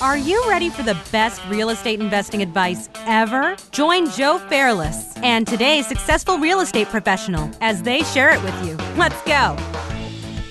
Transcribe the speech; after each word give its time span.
Are 0.00 0.16
you 0.16 0.48
ready 0.48 0.70
for 0.70 0.84
the 0.84 0.96
best 1.10 1.44
real 1.48 1.70
estate 1.70 1.98
investing 1.98 2.40
advice 2.40 2.88
ever? 2.98 3.56
Join 3.72 4.08
Joe 4.10 4.38
Fairless 4.48 5.16
and 5.24 5.44
today's 5.44 5.88
successful 5.88 6.38
real 6.38 6.60
estate 6.60 6.86
professional 6.86 7.50
as 7.60 7.82
they 7.82 8.04
share 8.04 8.30
it 8.30 8.40
with 8.44 8.54
you. 8.64 8.76
Let's 8.96 9.20
go. 9.22 9.56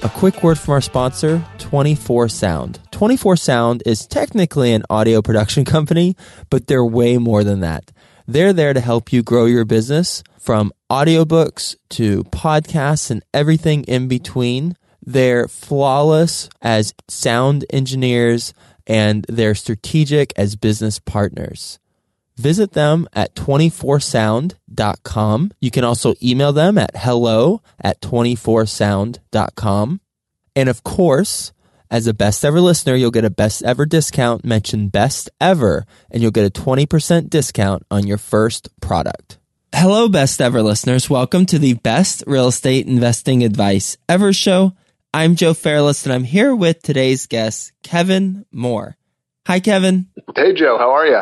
A 0.04 0.10
quick 0.10 0.44
word 0.44 0.60
from 0.60 0.74
our 0.74 0.82
sponsor, 0.82 1.46
24 1.60 2.28
Sound. 2.28 2.82
24 2.92 3.38
Sound 3.38 3.84
is 3.86 4.06
technically 4.06 4.74
an 4.74 4.84
audio 4.90 5.22
production 5.22 5.64
company, 5.76 6.18
but 6.50 6.68
they're 6.68 6.84
way 6.84 7.18
more 7.18 7.46
than 7.46 7.62
that. 7.62 7.94
They're 8.28 8.52
there 8.52 8.74
to 8.74 8.82
help 8.82 9.14
you 9.14 9.24
grow 9.24 9.46
your 9.46 9.64
business 9.64 10.24
from 10.38 10.74
audiobooks 10.92 11.78
to 11.92 12.26
podcasts 12.26 13.10
and 13.10 13.24
everything 13.34 13.86
in 13.86 14.10
between. 14.10 14.76
They're 15.02 15.48
flawless 15.48 16.50
as 16.62 16.94
sound 17.08 17.66
engineers 17.70 18.54
and 18.88 19.24
they're 19.28 19.54
strategic 19.54 20.34
as 20.36 20.56
business 20.56 20.98
partners. 20.98 21.78
Visit 22.38 22.72
them 22.72 23.08
at 23.14 23.36
24sound.com. 23.36 25.52
You 25.60 25.70
can 25.72 25.84
also 25.84 26.16
email 26.24 26.54
them 26.54 26.78
at 26.78 26.96
hello 26.96 27.62
at 27.82 28.00
24sound.com. 28.02 30.00
And 30.56 30.70
of 30.70 30.84
course, 30.84 31.52
as 31.90 32.06
a 32.08 32.14
best 32.14 32.46
ever 32.46 32.62
listener, 32.62 32.96
you'll 32.96 33.12
get 33.12 33.26
a 33.26 33.30
best 33.30 33.62
ever 33.64 33.86
discount. 33.86 34.46
Mention 34.46 34.88
best 34.90 35.30
ever 35.42 35.86
and 36.12 36.22
you'll 36.22 36.32
get 36.32 36.46
a 36.46 36.52
20% 36.52 37.30
discount 37.30 37.84
on 37.90 38.08
your 38.08 38.18
first 38.18 38.70
product. 38.82 39.38
Hello, 39.74 40.08
best 40.08 40.42
ever 40.42 40.62
listeners. 40.62 41.10
Welcome 41.10 41.46
to 41.48 41.60
the 41.60 41.74
best 41.74 42.24
real 42.28 42.48
estate 42.48 42.88
investing 42.88 43.44
advice 43.44 43.98
ever 44.08 44.32
show. 44.32 44.72
I'm 45.14 45.36
Joe 45.36 45.54
Fairless 45.54 46.06
and 46.06 46.14
I'm 46.14 46.24
here 46.24 46.54
with 46.56 46.82
today's 46.82 47.28
guest, 47.28 47.72
Kevin 47.82 48.46
Moore. 48.52 48.98
Hi, 49.48 49.60
Kevin. 49.60 50.08
Hey, 50.36 50.54
Joe. 50.54 50.78
How 50.78 50.92
are 50.92 51.08
you? 51.08 51.22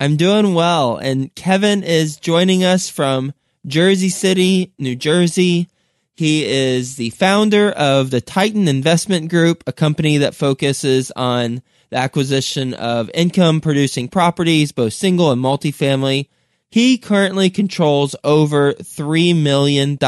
I'm 0.00 0.16
doing 0.16 0.54
well. 0.54 0.96
And 0.96 1.34
Kevin 1.34 1.82
is 1.82 2.16
joining 2.16 2.64
us 2.64 2.88
from 2.88 3.34
Jersey 3.66 4.08
City, 4.08 4.72
New 4.78 4.96
Jersey. 4.96 5.68
He 6.14 6.44
is 6.46 6.96
the 6.96 7.10
founder 7.10 7.70
of 7.70 8.10
the 8.10 8.22
Titan 8.22 8.68
Investment 8.68 9.28
Group, 9.28 9.62
a 9.66 9.72
company 9.72 10.18
that 10.18 10.34
focuses 10.34 11.10
on 11.14 11.62
the 11.90 11.98
acquisition 11.98 12.72
of 12.72 13.10
income 13.12 13.60
producing 13.60 14.08
properties, 14.08 14.72
both 14.72 14.94
single 14.94 15.30
and 15.30 15.42
multifamily. 15.42 16.28
He 16.70 16.96
currently 16.98 17.50
controls 17.50 18.16
over 18.24 18.72
$3 18.72 19.40
million 19.40 19.98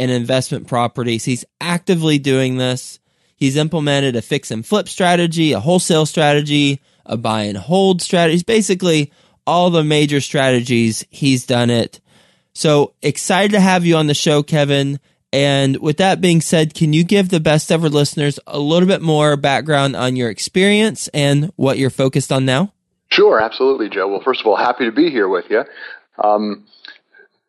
in 0.00 0.08
investment 0.08 0.66
properties. 0.66 1.26
He's 1.26 1.44
actively 1.60 2.18
doing 2.18 2.56
this. 2.56 2.98
He's 3.36 3.58
implemented 3.58 4.16
a 4.16 4.22
fix 4.22 4.50
and 4.50 4.64
flip 4.64 4.88
strategy, 4.88 5.52
a 5.52 5.60
wholesale 5.60 6.06
strategy, 6.06 6.80
a 7.04 7.18
buy 7.18 7.42
and 7.42 7.58
hold 7.58 8.00
strategy. 8.00 8.42
Basically, 8.46 9.12
all 9.46 9.68
the 9.68 9.84
major 9.84 10.22
strategies, 10.22 11.04
he's 11.10 11.44
done 11.44 11.68
it. 11.68 12.00
So 12.54 12.94
excited 13.02 13.52
to 13.52 13.60
have 13.60 13.84
you 13.84 13.96
on 13.96 14.06
the 14.06 14.14
show, 14.14 14.42
Kevin. 14.42 15.00
And 15.34 15.76
with 15.76 15.98
that 15.98 16.22
being 16.22 16.40
said, 16.40 16.72
can 16.72 16.94
you 16.94 17.04
give 17.04 17.28
the 17.28 17.38
best 17.38 17.70
ever 17.70 17.90
listeners 17.90 18.40
a 18.46 18.58
little 18.58 18.88
bit 18.88 19.02
more 19.02 19.36
background 19.36 19.96
on 19.96 20.16
your 20.16 20.30
experience 20.30 21.08
and 21.08 21.52
what 21.56 21.76
you're 21.76 21.90
focused 21.90 22.32
on 22.32 22.46
now? 22.46 22.72
Sure, 23.12 23.38
absolutely, 23.38 23.90
Joe. 23.90 24.08
Well, 24.08 24.22
first 24.22 24.40
of 24.40 24.46
all, 24.46 24.56
happy 24.56 24.86
to 24.86 24.92
be 24.92 25.10
here 25.10 25.28
with 25.28 25.44
you. 25.50 25.64
Um, 26.18 26.66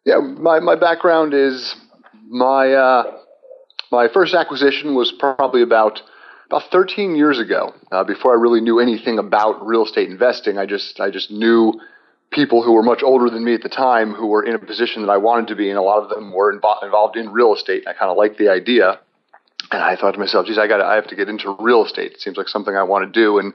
yeah, 0.04 0.18
my, 0.18 0.60
my 0.60 0.76
background 0.76 1.34
is 1.34 1.76
my 2.32 2.72
uh, 2.72 3.18
my 3.92 4.08
first 4.08 4.34
acquisition 4.34 4.96
was 4.96 5.14
probably 5.20 5.62
about 5.62 6.02
about 6.48 6.64
13 6.72 7.16
years 7.16 7.40
ago. 7.40 7.74
Uh, 7.92 8.04
before 8.04 8.32
I 8.32 8.42
really 8.42 8.62
knew 8.62 8.80
anything 8.80 9.20
about 9.20 9.66
real 9.66 9.86
estate 9.86 10.10
investing, 10.10 10.58
I 10.58 10.66
just 10.66 11.00
I 11.00 11.12
just 11.12 11.30
knew 11.30 11.74
people 12.32 12.64
who 12.64 12.72
were 12.72 12.84
much 12.84 13.04
older 13.04 13.30
than 13.30 13.44
me 13.44 13.54
at 13.54 13.62
the 13.62 13.70
time 13.70 14.14
who 14.14 14.28
were 14.28 14.44
in 14.44 14.56
a 14.56 14.60
position 14.60 15.02
that 15.02 15.12
I 15.12 15.18
wanted 15.18 15.48
to 15.50 15.56
be 15.56 15.70
in. 15.70 15.76
A 15.76 15.82
lot 15.82 16.02
of 16.02 16.10
them 16.10 16.32
were 16.32 16.58
invo- 16.58 16.82
involved 16.82 17.18
in 17.18 17.34
real 17.34 17.54
estate. 17.54 17.84
I 17.86 17.92
kind 17.92 18.10
of 18.10 18.16
liked 18.16 18.38
the 18.38 18.48
idea, 18.48 19.02
and 19.70 19.84
I 19.84 19.98
thought 19.98 20.14
to 20.14 20.20
myself, 20.20 20.48
"Geez, 20.48 20.58
I 20.58 20.68
got 20.68 20.80
I 20.80 20.96
have 20.96 21.08
to 21.08 21.16
get 21.18 21.28
into 21.28 21.56
real 21.60 21.84
estate. 21.86 22.14
It 22.14 22.22
seems 22.22 22.38
like 22.38 22.48
something 22.48 22.76
I 22.76 22.84
want 22.84 23.14
to 23.14 23.20
do." 23.20 23.40
And 23.40 23.54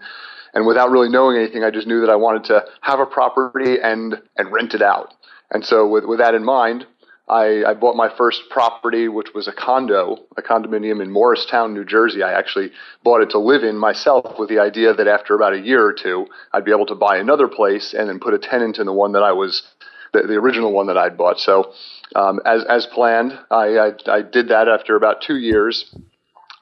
and 0.53 0.67
without 0.67 0.91
really 0.91 1.09
knowing 1.09 1.39
anything, 1.39 1.65
I 1.65 1.71
just 1.71 1.87
knew 1.87 2.03
that 2.03 2.11
I 2.11 2.17
wanted 2.17 2.45
to 2.45 2.65
have 2.83 3.01
a 3.01 3.07
property 3.07 3.77
and 3.83 4.21
and 4.37 4.53
rent 4.53 4.75
it 4.75 4.83
out. 4.83 5.15
And 5.51 5.65
so 5.65 5.87
with 5.89 6.05
with 6.05 6.19
that 6.19 6.35
in 6.35 6.45
mind, 6.45 6.87
I, 7.29 7.65
I 7.67 7.75
bought 7.75 7.97
my 7.97 8.09
first 8.17 8.43
property, 8.51 9.09
which 9.09 9.35
was 9.35 9.49
a 9.49 9.53
condo, 9.53 10.19
a 10.37 10.43
condominium 10.43 11.03
in 11.03 11.11
Morristown, 11.11 11.75
New 11.75 11.85
Jersey. 11.85 12.23
I 12.23 12.33
actually 12.33 12.71
bought 13.03 13.21
it 13.21 13.31
to 13.31 13.39
live 13.39 13.65
in 13.65 13.77
myself 13.77 14.39
with 14.39 14.49
the 14.49 14.61
idea 14.61 14.95
that 14.95 15.09
after 15.09 15.35
about 15.35 15.53
a 15.53 15.59
year 15.59 15.85
or 15.85 15.93
two, 15.93 16.27
I'd 16.53 16.65
be 16.65 16.71
able 16.71 16.87
to 16.87 16.95
buy 16.95 17.17
another 17.17 17.49
place 17.49 17.95
and 17.95 18.09
then 18.09 18.21
put 18.21 18.35
a 18.35 18.39
tenant 18.39 18.79
in 18.79 18.87
the 18.87 18.93
one 18.93 19.13
that 19.13 19.25
I 19.25 19.33
was, 19.33 19.65
the, 20.13 20.23
the 20.23 20.35
original 20.35 20.73
one 20.73 20.87
that 20.87 20.97
I'd 20.97 21.17
bought. 21.17 21.41
So, 21.41 21.73
um, 22.15 22.39
as, 22.45 22.65
as 22.65 22.87
planned, 22.87 23.37
I, 23.51 23.77
I, 23.77 23.93
I 24.07 24.23
did 24.23 24.49
that 24.49 24.69
after 24.69 24.95
about 24.95 25.21
two 25.21 25.37
years. 25.37 25.93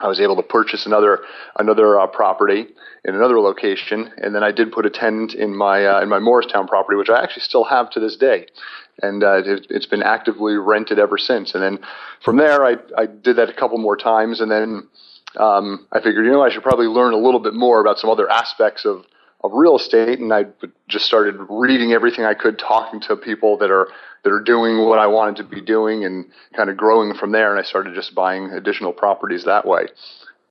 I 0.01 0.09
was 0.09 0.19
able 0.19 0.37
to 0.37 0.43
purchase 0.43 0.87
another 0.87 1.21
another 1.57 2.01
uh, 2.01 2.07
property 2.09 2.67
in 3.05 3.15
another 3.15 3.39
location, 3.39 4.11
and 4.19 4.35
then 4.35 4.43
I 4.43 4.51
did 4.51 4.73
put 4.73 4.85
a 4.87 4.91
tenant 4.91 5.35
in 5.35 5.57
my 5.57 5.87
uh, 5.87 6.03
in 6.03 6.09
my 6.09 6.19
Morristown 6.19 6.67
property, 6.67 6.97
which 6.97 7.09
I 7.09 7.23
actually 7.23 7.43
still 7.43 7.65
have 7.65 7.91
to 7.91 8.01
this 8.01 8.17
day 8.17 8.47
and 9.03 9.23
uh, 9.23 9.43
it, 9.45 9.71
has 9.71 9.87
been 9.87 10.03
actively 10.03 10.55
rented 10.55 10.99
ever 10.99 11.19
since. 11.19 11.55
And 11.55 11.63
then 11.63 11.79
from 12.23 12.37
there, 12.37 12.65
I, 12.65 12.77
I 12.97 13.07
did 13.07 13.37
that 13.37 13.49
a 13.49 13.55
couple 13.55 13.79
more 13.79 13.97
times, 13.97 14.41
and 14.41 14.51
then 14.51 14.89
um, 15.37 15.87
I 15.93 16.01
figured, 16.01 16.25
you 16.25 16.33
know, 16.33 16.43
I 16.43 16.51
should 16.51 16.63
probably 16.63 16.87
learn 16.87 17.13
a 17.13 17.19
little 17.19 17.41
bit 17.41 17.55
more 17.55 17.81
about 17.81 17.99
some 17.99 18.11
other 18.11 18.31
aspects 18.31 18.85
of 18.85 19.05
of 19.43 19.53
real 19.53 19.77
estate, 19.77 20.21
and 20.21 20.33
I 20.33 20.47
just 20.89 21.05
started 21.05 21.37
reading 21.51 21.93
everything 21.93 22.25
I 22.25 22.33
could, 22.33 22.59
talking 22.59 23.01
to 23.03 23.17
people 23.17 23.59
that 23.59 23.71
are 23.71 23.89
that 24.23 24.33
are 24.33 24.41
doing 24.41 24.87
what 24.87 24.99
I 24.99 25.07
wanted 25.07 25.37
to 25.37 25.45
be 25.45 25.61
doing, 25.61 26.03
and 26.07 26.31
kind 26.57 26.71
of 26.71 26.79
growing 26.79 27.15
from 27.15 27.33
there. 27.33 27.51
And 27.51 27.61
I 27.61 27.63
started 27.63 27.95
just 27.95 28.15
buying 28.15 28.51
additional 28.53 28.95
properties 28.95 29.45
that 29.45 29.67
way. 29.67 29.89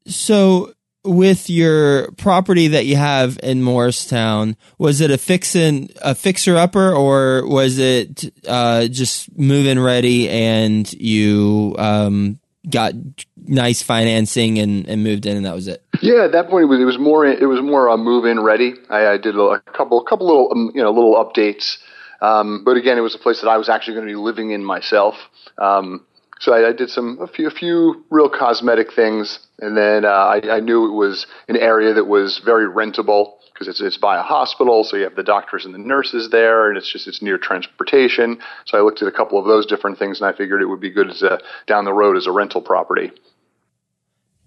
So 0.06 0.74
with 1.04 1.50
your 1.50 2.12
property 2.14 2.70
that 2.70 2.86
you 2.86 2.96
have 2.96 3.38
in 3.44 3.62
Morristown, 3.62 4.56
was 4.78 5.02
it 5.02 5.12
a 5.12 5.18
fixin 5.18 5.90
a 6.02 6.16
fixer 6.16 6.56
upper 6.56 6.94
or 6.94 7.48
was 7.48 7.78
it 7.78 8.34
uh, 8.48 8.88
just 8.88 9.38
move-in 9.38 9.80
ready 9.80 10.30
and 10.30 10.92
you 10.94 11.76
um, 11.78 12.40
got 12.70 12.94
nice 13.36 13.82
financing 13.82 14.60
and, 14.60 14.88
and 14.88 15.04
moved 15.04 15.26
in 15.26 15.36
and 15.36 15.46
that 15.46 15.56
was 15.56 15.68
it? 15.68 15.84
Yeah, 16.02 16.26
at 16.26 16.32
that 16.32 16.50
point 16.50 16.64
it 16.64 16.68
was 16.68 16.80
it 16.80 16.86
was 16.86 16.98
more 16.98 17.26
it 17.26 17.48
was 17.48 17.62
more 17.62 17.88
a 17.88 17.98
move-in 17.98 18.42
ready. 18.42 18.74
I, 18.90 19.08
I 19.08 19.18
did 19.18 19.36
a 19.36 19.60
couple 19.60 20.02
a 20.02 20.10
couple 20.10 20.28
little 20.28 20.52
um, 20.52 20.72
you 20.74 20.82
know 20.82 20.92
little 20.92 21.16
updates, 21.16 21.78
um, 22.22 22.64
but 22.64 22.78
again 22.78 22.98
it 22.98 23.02
was 23.02 23.16
a 23.16 23.20
place 23.20 23.42
that 23.42 23.50
I 23.50 23.58
was 23.58 23.70
actually 23.70 23.96
going 23.96 24.08
to 24.08 24.14
be 24.14 24.20
living 24.20 24.52
in 24.52 24.64
myself. 24.64 25.16
Um, 25.58 26.06
so 26.44 26.52
I, 26.54 26.70
I, 26.70 26.74
did 26.74 26.90
some 26.90 27.20
a 27.22 27.28
few 27.28 27.48
a 27.48 27.52
few 27.52 28.04
real 28.10 28.30
cosmetic 28.30 28.92
things, 28.94 29.40
and 29.60 29.78
then 29.78 30.04
uh, 30.04 30.10
I, 30.10 30.58
I, 30.58 30.60
knew 30.60 30.90
it 30.90 30.94
was 30.94 31.26
an 31.48 31.56
area 31.56 31.94
that 31.94 32.04
was 32.04 32.42
very 32.44 32.66
rentable 32.68 33.36
because 33.54 33.70
it's 33.70 33.80
it's 33.80 33.96
by 33.96 34.20
a 34.20 34.22
hospital, 34.22 34.84
so 34.84 34.98
you 34.98 35.06
have 35.06 35.16
the 35.16 35.24
doctors 35.24 35.64
and 35.64 35.74
the 35.74 35.80
nurses 35.80 36.32
there, 36.32 36.68
and 36.68 36.78
it's 36.78 36.92
just 36.92 37.08
it's 37.08 37.22
near 37.22 37.38
transportation. 37.38 38.40
So 38.66 38.78
I 38.78 38.82
looked 38.82 39.02
at 39.02 39.08
a 39.08 39.12
couple 39.12 39.40
of 39.40 39.46
those 39.46 39.66
different 39.66 39.98
things, 39.98 40.20
and 40.20 40.28
I 40.28 40.38
figured 40.38 40.62
it 40.62 40.66
would 40.66 40.82
be 40.82 40.90
good 40.90 41.10
as 41.10 41.22
a 41.22 41.40
down 41.66 41.86
the 41.86 41.94
road 41.94 42.18
as 42.18 42.28
a 42.28 42.32
rental 42.32 42.62
property. 42.62 43.14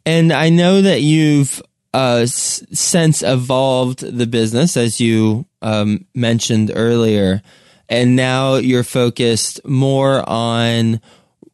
And 0.05 0.34
I 0.34 0.51
know 0.51 0.83
that 0.83 1.01
you've 1.01 1.63
uh, 1.95 2.27
since 2.27 3.23
evolved 3.23 4.01
the 4.01 4.27
business, 4.27 4.77
as 4.77 5.01
you 5.01 5.47
um, 5.63 6.05
mentioned 6.15 6.73
earlier, 6.75 7.41
and 7.89 8.17
now 8.17 8.57
you're 8.57 8.84
focused 8.84 9.65
more 9.65 10.23
on 10.28 11.01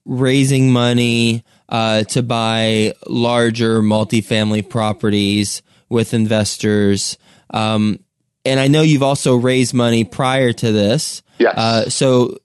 raising 0.05 0.73
money 0.73 1.45
uh, 1.69 2.05
to 2.05 2.23
buy 2.23 2.95
larger 3.07 3.83
multifamily 3.83 4.69
properties 4.69 5.63
with 5.89 6.15
investors. 6.15 7.17
Um, 7.51 8.01
and 8.45 8.59
I 8.59 8.69
know 8.69 8.83
you've 8.83 9.03
also 9.03 9.37
raised 9.37 9.75
money 9.75 10.05
prior 10.05 10.53
to 10.53 10.73
this. 10.73 11.23
Yes. 11.39 11.55
Uh, 11.57 11.89
so, 11.89 12.39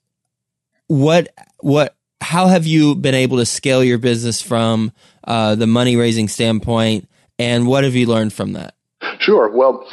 what 0.86 1.28
what 1.60 1.96
how 2.20 2.46
have 2.46 2.66
you 2.66 2.94
been 2.94 3.14
able 3.14 3.38
to 3.38 3.46
scale 3.46 3.82
your 3.82 3.98
business 3.98 4.40
from 4.40 4.92
uh, 5.24 5.54
the 5.54 5.66
money 5.66 5.96
raising 5.96 6.28
standpoint, 6.28 7.08
and 7.38 7.66
what 7.66 7.84
have 7.84 7.94
you 7.94 8.06
learned 8.06 8.32
from 8.32 8.52
that? 8.52 8.74
Sure. 9.18 9.50
Well, 9.50 9.86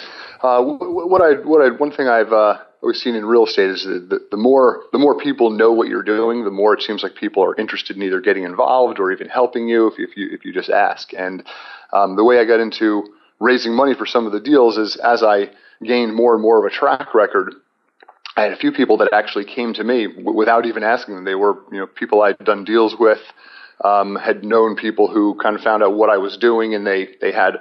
uh, 0.43 0.61
what 0.61 1.21
I 1.21 1.33
what 1.41 1.61
I 1.61 1.69
one 1.75 1.91
thing 1.91 2.07
I've 2.07 2.31
uh, 2.31 2.57
we've 2.85 2.95
seen 2.95 3.15
in 3.15 3.25
real 3.25 3.45
estate 3.45 3.69
is 3.69 3.83
that 3.83 4.09
the, 4.09 4.19
the, 4.31 4.37
more 4.37 4.83
the 4.91 4.97
more 4.97 5.17
people 5.17 5.49
know 5.49 5.71
what 5.71 5.87
you're 5.87 6.03
doing, 6.03 6.43
the 6.43 6.51
more 6.51 6.73
it 6.73 6.81
seems 6.81 7.03
like 7.03 7.15
people 7.15 7.43
are 7.43 7.55
interested 7.59 7.95
in 7.95 8.03
either 8.03 8.21
getting 8.21 8.43
involved 8.43 8.99
or 8.99 9.11
even 9.11 9.27
helping 9.27 9.67
you 9.67 9.87
if, 9.87 9.93
if 9.97 10.15
you 10.15 10.29
if 10.31 10.45
you 10.45 10.53
just 10.53 10.69
ask. 10.69 11.13
And 11.13 11.43
um, 11.91 12.15
the 12.15 12.23
way 12.23 12.39
I 12.39 12.45
got 12.45 12.59
into 12.59 13.03
raising 13.39 13.73
money 13.73 13.93
for 13.93 14.05
some 14.05 14.25
of 14.25 14.31
the 14.31 14.39
deals 14.39 14.77
is 14.77 14.95
as 14.97 15.23
I 15.23 15.49
gained 15.83 16.15
more 16.15 16.33
and 16.33 16.41
more 16.41 16.59
of 16.59 16.71
a 16.71 16.75
track 16.75 17.13
record. 17.13 17.53
I 18.37 18.43
had 18.43 18.51
a 18.51 18.57
few 18.57 18.73
people 18.73 18.97
that 18.97 19.13
actually 19.13 19.45
came 19.45 19.73
to 19.75 19.83
me 19.83 20.07
w- 20.07 20.33
without 20.33 20.65
even 20.65 20.83
asking 20.83 21.15
them. 21.15 21.23
They 21.23 21.35
were, 21.35 21.55
you 21.71 21.79
know, 21.79 21.87
people 21.87 22.21
I'd 22.21 22.37
done 22.39 22.65
deals 22.65 22.93
with, 22.99 23.21
um, 23.83 24.15
had 24.15 24.43
known 24.43 24.75
people 24.75 25.07
who 25.07 25.35
kind 25.41 25.55
of 25.55 25.61
found 25.61 25.83
out 25.83 25.93
what 25.93 26.09
I 26.09 26.17
was 26.17 26.37
doing, 26.37 26.75
and 26.75 26.85
they 26.85 27.15
they 27.21 27.31
had 27.31 27.59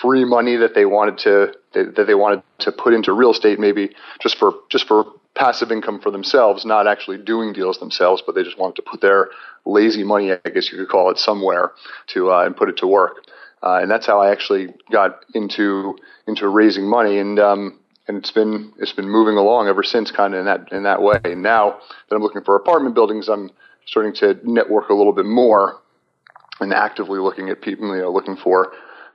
free 0.00 0.24
money 0.24 0.56
that 0.56 0.74
they 0.74 0.84
wanted 0.84 1.18
to 1.18 1.52
that 1.74 2.04
they 2.06 2.14
wanted 2.14 2.42
to 2.58 2.72
put 2.72 2.92
into 2.92 3.12
real 3.12 3.30
estate, 3.30 3.58
maybe 3.58 3.90
just 4.20 4.36
for 4.36 4.52
just 4.70 4.86
for 4.86 5.04
passive 5.34 5.72
income 5.72 6.00
for 6.00 6.10
themselves, 6.10 6.64
not 6.64 6.86
actually 6.86 7.18
doing 7.18 7.52
deals 7.52 7.78
themselves, 7.78 8.22
but 8.24 8.34
they 8.34 8.42
just 8.42 8.58
wanted 8.58 8.76
to 8.76 8.82
put 8.82 9.00
their 9.00 9.30
lazy 9.64 10.04
money, 10.04 10.30
I 10.32 10.50
guess 10.50 10.70
you 10.70 10.78
could 10.78 10.88
call 10.88 11.10
it, 11.10 11.18
somewhere 11.18 11.72
to 12.08 12.30
uh, 12.30 12.44
and 12.44 12.56
put 12.56 12.68
it 12.68 12.76
to 12.78 12.86
work. 12.86 13.24
Uh, 13.62 13.78
and 13.80 13.90
that's 13.90 14.06
how 14.06 14.20
I 14.20 14.30
actually 14.30 14.74
got 14.90 15.20
into 15.34 15.96
into 16.26 16.48
raising 16.48 16.88
money, 16.88 17.18
and 17.18 17.38
um, 17.38 17.78
and 18.08 18.16
it's 18.16 18.32
been 18.32 18.72
it's 18.78 18.92
been 18.92 19.08
moving 19.08 19.36
along 19.36 19.68
ever 19.68 19.82
since, 19.82 20.10
kind 20.10 20.34
of 20.34 20.40
in 20.40 20.46
that 20.46 20.72
in 20.72 20.82
that 20.82 21.00
way. 21.00 21.20
And 21.24 21.42
now 21.42 21.78
that 22.08 22.16
I'm 22.16 22.22
looking 22.22 22.42
for 22.42 22.56
apartment 22.56 22.94
buildings, 22.94 23.28
I'm 23.28 23.50
starting 23.86 24.14
to 24.14 24.38
network 24.42 24.90
a 24.90 24.94
little 24.94 25.12
bit 25.12 25.26
more 25.26 25.80
and 26.60 26.72
actively 26.72 27.18
looking 27.18 27.48
at 27.50 27.62
people, 27.62 27.94
you 27.94 28.02
know, 28.02 28.12
looking 28.12 28.36
for 28.36 28.72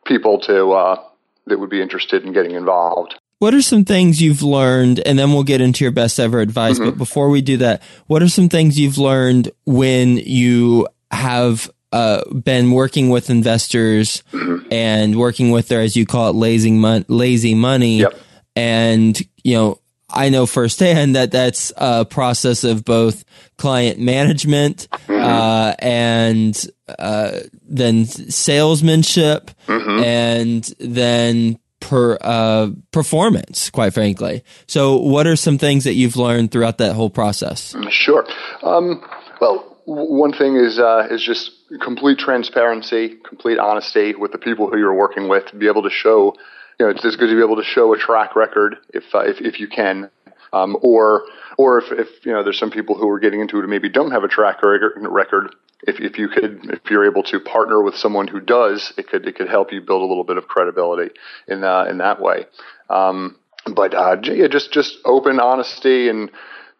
people 0.07 0.39
to 0.41 0.71
uh, 0.71 1.03
that 1.45 1.59
would 1.59 1.69
be 1.69 1.81
interested 1.81 2.23
in 2.23 2.33
getting 2.33 2.55
involved. 2.55 3.15
What 3.39 3.53
are 3.53 3.61
some 3.61 3.85
things 3.85 4.21
you've 4.21 4.41
learned, 4.41 4.99
and 5.05 5.17
then 5.19 5.31
we'll 5.31 5.43
get 5.43 5.61
into 5.61 5.83
your 5.83 5.91
best 5.91 6.19
ever 6.19 6.39
advice. 6.39 6.79
Mm-hmm. 6.79 6.89
But 6.89 6.97
before 6.97 7.29
we 7.29 7.41
do 7.41 7.57
that, 7.57 7.83
what 8.07 8.23
are 8.23 8.29
some 8.29 8.49
things 8.49 8.79
you've 8.79 8.97
learned 8.97 9.51
when 9.65 10.17
you 10.17 10.87
have 11.11 11.69
uh, 11.91 12.27
been 12.33 12.71
working 12.71 13.09
with 13.09 13.29
investors 13.29 14.23
mm-hmm. 14.31 14.67
and 14.71 15.15
working 15.15 15.51
with 15.51 15.67
their, 15.67 15.81
as 15.81 15.95
you 15.95 16.05
call 16.05 16.31
it, 16.31 16.35
lazy, 16.35 16.71
mon- 16.71 17.05
lazy 17.07 17.53
money? 17.53 17.99
Yep. 17.99 18.19
And 18.55 19.21
you 19.43 19.53
know, 19.53 19.79
I 20.09 20.29
know 20.29 20.45
firsthand 20.45 21.15
that 21.15 21.31
that's 21.31 21.71
a 21.75 22.05
process 22.05 22.63
of 22.63 22.85
both 22.85 23.25
client 23.57 23.99
management 23.99 24.87
mm-hmm. 24.91 25.13
uh, 25.13 25.73
and 25.79 26.67
uh, 26.97 27.39
then 27.63 28.05
salesmanship 28.05 29.51
mm-hmm. 29.67 30.03
and 30.03 30.63
then 30.79 31.59
per 31.79 32.17
uh, 32.21 32.69
performance, 32.91 33.69
quite 33.69 33.93
frankly. 33.93 34.43
So, 34.65 34.97
what 34.97 35.27
are 35.27 35.35
some 35.35 35.57
things 35.57 35.83
that 35.83 35.93
you've 35.93 36.17
learned 36.17 36.51
throughout 36.51 36.77
that 36.79 36.95
whole 36.95 37.09
process? 37.09 37.75
Sure. 37.89 38.25
Um, 38.63 39.03
well, 39.39 39.77
one 39.85 40.33
thing 40.33 40.55
is 40.55 40.79
uh, 40.79 41.07
is 41.09 41.23
just 41.23 41.51
complete 41.81 42.17
transparency, 42.17 43.15
complete 43.27 43.59
honesty 43.59 44.15
with 44.15 44.31
the 44.31 44.37
people 44.37 44.69
who 44.69 44.77
you're 44.77 44.93
working 44.93 45.27
with. 45.27 45.45
To 45.47 45.55
be 45.55 45.67
able 45.67 45.83
to 45.83 45.89
show, 45.89 46.35
you 46.79 46.85
know, 46.85 46.91
it's, 46.91 47.03
it's 47.03 47.15
good 47.15 47.29
to 47.29 47.35
be 47.35 47.41
able 47.41 47.55
to 47.55 47.63
show 47.63 47.93
a 47.93 47.97
track 47.97 48.35
record 48.35 48.77
if 48.93 49.03
uh, 49.13 49.19
if, 49.19 49.41
if 49.41 49.59
you 49.59 49.67
can, 49.67 50.09
um, 50.53 50.77
or 50.81 51.23
or 51.57 51.79
if, 51.79 51.91
if 51.91 52.25
you 52.25 52.31
know 52.31 52.43
there's 52.43 52.59
some 52.59 52.71
people 52.71 52.95
who 52.95 53.09
are 53.09 53.19
getting 53.19 53.41
into 53.41 53.57
it 53.57 53.61
who 53.61 53.67
maybe 53.67 53.89
don't 53.89 54.11
have 54.11 54.23
a 54.23 54.27
track 54.27 54.59
record 54.61 55.55
if, 55.83 55.99
if 55.99 56.17
you 56.17 56.27
could 56.27 56.59
if 56.65 56.89
you're 56.89 57.05
able 57.05 57.23
to 57.23 57.39
partner 57.39 57.81
with 57.81 57.95
someone 57.95 58.27
who 58.27 58.39
does 58.39 58.93
it 58.97 59.07
could 59.07 59.27
it 59.27 59.35
could 59.35 59.49
help 59.49 59.71
you 59.71 59.81
build 59.81 60.01
a 60.01 60.05
little 60.05 60.23
bit 60.23 60.37
of 60.37 60.47
credibility 60.47 61.13
in 61.47 61.63
uh, 61.63 61.85
in 61.89 61.97
that 61.97 62.21
way. 62.21 62.45
Um, 62.89 63.37
but 63.73 63.93
uh, 63.93 64.17
yeah, 64.23 64.47
just 64.47 64.71
just 64.71 64.97
open 65.03 65.39
honesty 65.39 66.09
and 66.09 66.31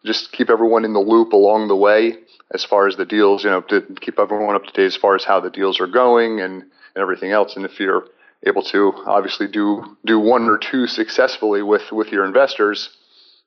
just 0.04 0.30
keep 0.30 0.48
everyone 0.48 0.84
in 0.84 0.92
the 0.92 1.00
loop 1.00 1.32
along 1.32 1.68
the 1.68 1.76
way 1.76 2.14
as 2.54 2.64
far 2.64 2.86
as 2.86 2.96
the 2.96 3.04
deals 3.04 3.42
you 3.42 3.50
know 3.50 3.62
to 3.62 3.82
keep 4.00 4.20
everyone 4.20 4.54
up 4.54 4.64
to 4.64 4.72
date 4.72 4.86
as 4.86 4.96
far 4.96 5.16
as 5.16 5.24
how 5.24 5.40
the 5.40 5.50
deals 5.50 5.80
are 5.80 5.88
going 5.88 6.40
and, 6.40 6.62
and 6.62 7.02
everything 7.02 7.32
else. 7.32 7.56
And 7.56 7.64
if 7.64 7.80
you're 7.80 8.04
able 8.46 8.62
to 8.62 8.92
obviously 9.06 9.48
do 9.48 9.96
do 10.04 10.18
one 10.18 10.44
or 10.44 10.58
two 10.58 10.86
successfully 10.86 11.62
with 11.62 11.90
with 11.92 12.08
your 12.08 12.24
investors 12.24 12.90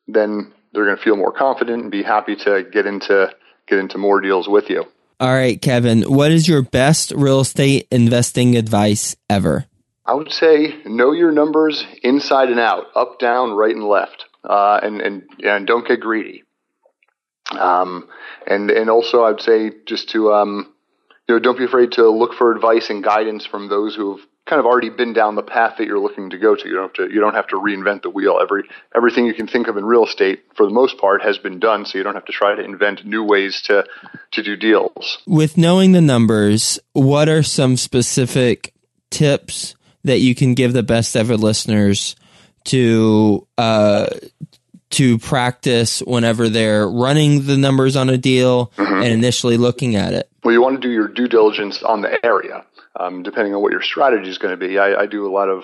then 0.07 0.53
they're 0.73 0.85
going 0.85 0.97
to 0.97 1.03
feel 1.03 1.15
more 1.15 1.31
confident 1.31 1.83
and 1.83 1.91
be 1.91 2.03
happy 2.03 2.35
to 2.35 2.63
get 2.71 2.85
into 2.85 3.29
get 3.67 3.79
into 3.79 3.97
more 3.97 4.21
deals 4.21 4.47
with 4.47 4.69
you. 4.69 4.83
All 5.19 5.33
right, 5.33 5.61
Kevin, 5.61 6.03
what 6.03 6.31
is 6.31 6.47
your 6.47 6.63
best 6.63 7.11
real 7.11 7.41
estate 7.41 7.87
investing 7.91 8.55
advice 8.55 9.15
ever? 9.29 9.65
I 10.05 10.15
would 10.15 10.31
say 10.31 10.75
know 10.85 11.11
your 11.11 11.31
numbers 11.31 11.85
inside 12.01 12.49
and 12.49 12.59
out, 12.59 12.87
up, 12.95 13.19
down, 13.19 13.51
right, 13.51 13.73
and 13.73 13.85
left, 13.85 14.25
uh, 14.43 14.79
and 14.81 14.99
and 15.01 15.23
and 15.43 15.67
don't 15.67 15.87
get 15.87 15.99
greedy. 15.99 16.43
Um, 17.51 18.07
and 18.47 18.71
and 18.71 18.89
also 18.89 19.23
I'd 19.23 19.41
say 19.41 19.71
just 19.85 20.09
to 20.09 20.33
um, 20.33 20.73
you 21.29 21.35
know 21.35 21.39
don't 21.39 21.57
be 21.57 21.65
afraid 21.65 21.93
to 21.93 22.09
look 22.09 22.33
for 22.33 22.51
advice 22.51 22.89
and 22.89 23.03
guidance 23.03 23.45
from 23.45 23.69
those 23.69 23.95
who've 23.95 24.25
kind 24.51 24.59
of 24.59 24.65
already 24.65 24.89
been 24.89 25.13
down 25.13 25.35
the 25.35 25.41
path 25.41 25.77
that 25.77 25.87
you're 25.87 25.97
looking 25.97 26.31
to 26.31 26.37
go 26.37 26.57
to. 26.57 26.67
You 26.67 26.75
don't 26.75 26.83
have 26.83 27.07
to 27.07 27.13
you 27.13 27.21
don't 27.21 27.35
have 27.35 27.47
to 27.47 27.55
reinvent 27.55 28.01
the 28.01 28.09
wheel. 28.09 28.37
Every 28.41 28.63
everything 28.93 29.25
you 29.25 29.33
can 29.33 29.47
think 29.47 29.67
of 29.67 29.77
in 29.77 29.85
real 29.85 30.03
estate, 30.03 30.43
for 30.55 30.65
the 30.65 30.73
most 30.73 30.97
part, 30.97 31.23
has 31.23 31.37
been 31.37 31.59
done. 31.59 31.85
So 31.85 31.97
you 31.97 32.03
don't 32.03 32.15
have 32.15 32.25
to 32.25 32.33
try 32.33 32.53
to 32.53 32.61
invent 32.61 33.05
new 33.05 33.23
ways 33.23 33.61
to 33.67 33.85
to 34.31 34.43
do 34.43 34.57
deals. 34.57 35.19
With 35.25 35.57
knowing 35.57 35.93
the 35.93 36.01
numbers, 36.01 36.79
what 36.91 37.29
are 37.29 37.43
some 37.43 37.77
specific 37.77 38.73
tips 39.09 39.75
that 40.03 40.19
you 40.19 40.35
can 40.35 40.53
give 40.53 40.73
the 40.73 40.83
best 40.83 41.15
ever 41.15 41.37
listeners 41.37 42.17
to 42.65 43.47
uh, 43.57 44.07
to 44.89 45.17
practice 45.17 46.01
whenever 46.01 46.49
they're 46.49 46.89
running 46.89 47.45
the 47.45 47.55
numbers 47.55 47.95
on 47.95 48.09
a 48.09 48.17
deal 48.17 48.67
mm-hmm. 48.75 48.95
and 48.95 49.13
initially 49.13 49.55
looking 49.55 49.95
at 49.95 50.13
it? 50.13 50.29
Well, 50.43 50.53
you 50.53 50.61
want 50.61 50.81
to 50.81 50.85
do 50.85 50.91
your 50.91 51.07
due 51.07 51.29
diligence 51.29 51.83
on 51.83 52.01
the 52.01 52.25
area 52.25 52.65
um, 52.99 53.23
depending 53.23 53.53
on 53.53 53.61
what 53.61 53.71
your 53.71 53.81
strategy 53.81 54.29
is 54.29 54.37
going 54.37 54.57
to 54.57 54.67
be. 54.67 54.77
I, 54.77 55.01
I, 55.01 55.05
do 55.05 55.27
a 55.27 55.31
lot 55.31 55.49
of 55.49 55.63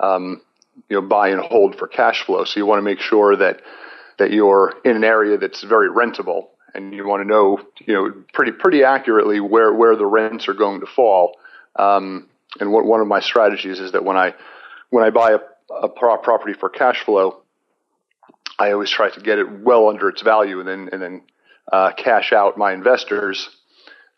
um, 0.00 0.40
you 0.88 1.00
know 1.00 1.06
buy 1.06 1.28
and 1.28 1.40
hold 1.40 1.76
for 1.76 1.88
cash 1.88 2.24
flow, 2.24 2.44
so 2.44 2.58
you 2.58 2.66
want 2.66 2.78
to 2.78 2.84
make 2.84 3.00
sure 3.00 3.36
that 3.36 3.62
that 4.18 4.30
you're 4.30 4.74
in 4.84 4.96
an 4.96 5.04
area 5.04 5.38
that's 5.38 5.62
very 5.62 5.88
rentable, 5.88 6.48
and 6.74 6.94
you 6.94 7.06
want 7.06 7.22
to 7.22 7.28
know 7.28 7.60
you 7.80 7.94
know 7.94 8.12
pretty 8.32 8.52
pretty 8.52 8.84
accurately 8.84 9.40
where 9.40 9.72
where 9.72 9.96
the 9.96 10.06
rents 10.06 10.48
are 10.48 10.54
going 10.54 10.80
to 10.80 10.86
fall. 10.86 11.36
Um, 11.76 12.28
and 12.60 12.72
what, 12.72 12.84
one 12.84 13.00
of 13.00 13.06
my 13.06 13.20
strategies 13.20 13.78
is 13.78 13.92
that 13.92 14.04
when 14.04 14.16
I 14.16 14.34
when 14.90 15.04
I 15.04 15.10
buy 15.10 15.32
a, 15.32 15.74
a 15.74 15.88
property 15.88 16.54
for 16.54 16.68
cash 16.68 17.04
flow, 17.04 17.42
I 18.58 18.72
always 18.72 18.90
try 18.90 19.10
to 19.10 19.20
get 19.20 19.38
it 19.38 19.60
well 19.60 19.88
under 19.88 20.08
its 20.08 20.22
value, 20.22 20.60
and 20.60 20.68
then 20.68 20.88
and 20.92 21.02
then 21.02 21.22
uh, 21.72 21.92
cash 21.92 22.32
out 22.32 22.56
my 22.56 22.72
investors 22.72 23.48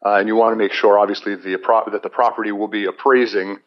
uh, 0.05 0.15
and 0.15 0.29
you 0.29 0.37
want 0.37 0.53
to 0.53 0.57
make 0.57 0.73
sure, 0.73 0.99
obviously, 0.99 1.35
the, 1.37 1.57
that 1.93 2.03
the 2.03 2.09
property 2.09 2.53
will 2.53 2.69
be 2.69 2.87
appraising 2.87 3.59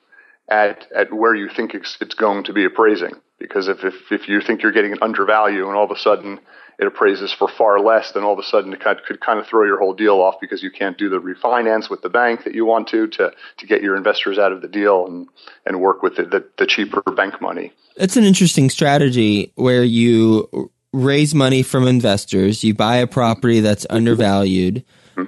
at, 0.49 0.87
at 0.95 1.13
where 1.13 1.35
you 1.35 1.49
think 1.49 1.73
it's, 1.73 1.97
it's 2.01 2.15
going 2.15 2.43
to 2.45 2.53
be 2.53 2.65
appraising. 2.65 3.13
Because 3.39 3.67
if, 3.67 3.83
if, 3.83 3.93
if 4.11 4.27
you 4.27 4.41
think 4.41 4.61
you're 4.61 4.71
getting 4.71 4.93
an 4.93 4.99
undervalue 5.01 5.67
and 5.67 5.75
all 5.75 5.85
of 5.85 5.91
a 5.91 5.99
sudden 5.99 6.39
it 6.79 6.87
appraises 6.87 7.31
for 7.31 7.47
far 7.47 7.79
less, 7.79 8.11
then 8.13 8.23
all 8.23 8.33
of 8.33 8.39
a 8.39 8.43
sudden 8.43 8.73
it 8.73 8.79
could, 8.79 9.03
could 9.05 9.21
kind 9.21 9.39
of 9.39 9.45
throw 9.45 9.65
your 9.65 9.79
whole 9.79 9.93
deal 9.93 10.15
off 10.21 10.35
because 10.41 10.63
you 10.63 10.71
can't 10.71 10.97
do 10.97 11.09
the 11.09 11.19
refinance 11.19 11.89
with 11.89 12.01
the 12.01 12.09
bank 12.09 12.45
that 12.45 12.55
you 12.55 12.65
want 12.65 12.87
to 12.87 13.07
to, 13.07 13.31
to 13.57 13.67
get 13.67 13.81
your 13.81 13.95
investors 13.95 14.39
out 14.39 14.51
of 14.51 14.61
the 14.61 14.67
deal 14.67 15.05
and, 15.05 15.27
and 15.65 15.79
work 15.79 16.01
with 16.01 16.15
the, 16.15 16.23
the, 16.23 16.45
the 16.57 16.65
cheaper 16.65 17.01
bank 17.15 17.41
money. 17.41 17.71
It's 17.97 18.17
an 18.17 18.23
interesting 18.23 18.69
strategy 18.69 19.51
where 19.55 19.83
you 19.83 20.71
raise 20.93 21.35
money 21.35 21.63
from 21.63 21.87
investors, 21.87 22.63
you 22.63 22.73
buy 22.73 22.97
a 22.97 23.07
property 23.07 23.59
that's 23.59 23.85
undervalued 23.89 24.83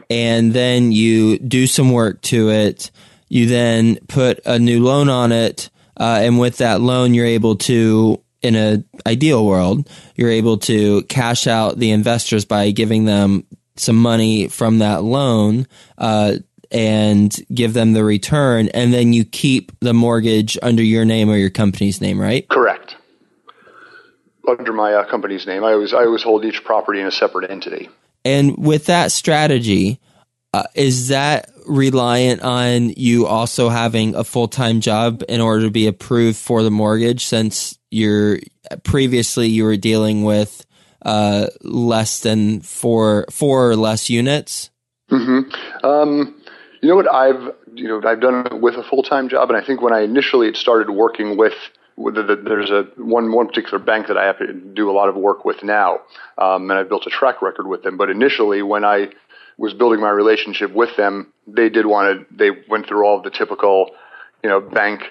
and 0.09 0.53
then 0.53 0.91
you 0.91 1.37
do 1.39 1.67
some 1.67 1.91
work 1.91 2.21
to 2.23 2.49
it. 2.49 2.91
You 3.27 3.47
then 3.47 3.97
put 4.07 4.39
a 4.45 4.59
new 4.59 4.83
loan 4.83 5.09
on 5.09 5.31
it, 5.31 5.69
uh, 5.97 6.19
and 6.21 6.39
with 6.39 6.57
that 6.57 6.81
loan, 6.81 7.13
you're 7.13 7.25
able 7.25 7.55
to, 7.57 8.21
in 8.41 8.55
an 8.55 8.85
ideal 9.07 9.45
world, 9.45 9.89
you're 10.15 10.29
able 10.29 10.57
to 10.59 11.03
cash 11.03 11.47
out 11.47 11.79
the 11.79 11.91
investors 11.91 12.45
by 12.45 12.71
giving 12.71 13.05
them 13.05 13.45
some 13.75 13.95
money 13.95 14.47
from 14.47 14.79
that 14.79 15.03
loan. 15.03 15.67
Uh, 15.97 16.35
and 16.71 17.35
give 17.53 17.73
them 17.73 17.93
the 17.93 18.03
return, 18.03 18.67
and 18.69 18.93
then 18.93 19.13
you 19.13 19.23
keep 19.23 19.71
the 19.79 19.93
mortgage 19.93 20.57
under 20.61 20.83
your 20.83 21.05
name 21.05 21.29
or 21.29 21.37
your 21.37 21.51
company's 21.51 22.01
name, 22.01 22.19
right? 22.19 22.49
Correct. 22.49 22.97
Under 24.47 24.73
my 24.73 24.93
uh, 24.93 25.05
company's 25.05 25.47
name, 25.47 25.63
I 25.63 25.73
always 25.73 25.93
I 25.93 26.05
always 26.05 26.23
hold 26.23 26.43
each 26.43 26.63
property 26.63 26.99
in 26.99 27.07
a 27.07 27.11
separate 27.11 27.49
entity. 27.49 27.89
And 28.25 28.57
with 28.57 28.87
that 28.87 29.11
strategy, 29.11 29.99
uh, 30.53 30.63
is 30.73 31.09
that 31.09 31.51
reliant 31.67 32.41
on 32.41 32.89
you 32.89 33.25
also 33.27 33.69
having 33.69 34.15
a 34.15 34.23
full 34.23 34.47
time 34.47 34.81
job 34.81 35.23
in 35.29 35.39
order 35.39 35.63
to 35.63 35.71
be 35.71 35.87
approved 35.87 36.37
for 36.37 36.63
the 36.63 36.71
mortgage? 36.71 37.25
Since 37.25 37.77
you're 37.91 38.39
previously 38.83 39.47
you 39.47 39.63
were 39.63 39.77
dealing 39.77 40.23
with 40.23 40.65
uh, 41.03 41.47
less 41.61 42.19
than 42.21 42.61
four 42.61 43.25
four 43.29 43.69
or 43.69 43.75
less 43.75 44.09
units. 44.09 44.71
Mm-hmm. 45.11 45.85
Um, 45.85 46.41
you 46.81 46.89
know 46.89 46.95
what 46.95 47.11
I've 47.11 47.53
you 47.73 47.87
know 47.87 48.01
I've 48.07 48.21
done 48.21 48.47
it 48.47 48.59
with 48.59 48.75
a 48.75 48.83
full 48.83 49.03
time 49.03 49.29
job, 49.29 49.49
and 49.49 49.57
I 49.57 49.63
think 49.63 49.81
when 49.81 49.93
I 49.93 50.01
initially 50.01 50.53
started 50.55 50.89
working 50.89 51.37
with 51.37 51.53
there's 51.97 52.71
a 52.71 52.83
one 52.97 53.31
one 53.31 53.47
particular 53.47 53.79
bank 53.79 54.07
that 54.07 54.17
I 54.17 54.25
have 54.25 54.37
to 54.39 54.53
do 54.53 54.89
a 54.89 54.93
lot 54.93 55.07
of 55.07 55.15
work 55.15 55.45
with 55.45 55.63
now, 55.63 56.01
um, 56.37 56.69
and 56.69 56.73
I've 56.73 56.89
built 56.89 57.07
a 57.07 57.09
track 57.09 57.41
record 57.41 57.67
with 57.67 57.83
them. 57.83 57.97
But 57.97 58.09
initially, 58.09 58.61
when 58.61 58.83
I 58.83 59.09
was 59.57 59.73
building 59.73 60.01
my 60.01 60.09
relationship 60.09 60.73
with 60.73 60.95
them, 60.97 61.31
they 61.47 61.69
did 61.69 61.85
want 61.85 62.27
to. 62.29 62.35
They 62.35 62.51
went 62.69 62.87
through 62.87 63.05
all 63.05 63.17
of 63.17 63.23
the 63.23 63.29
typical, 63.29 63.91
you 64.43 64.49
know, 64.49 64.59
bank 64.59 65.03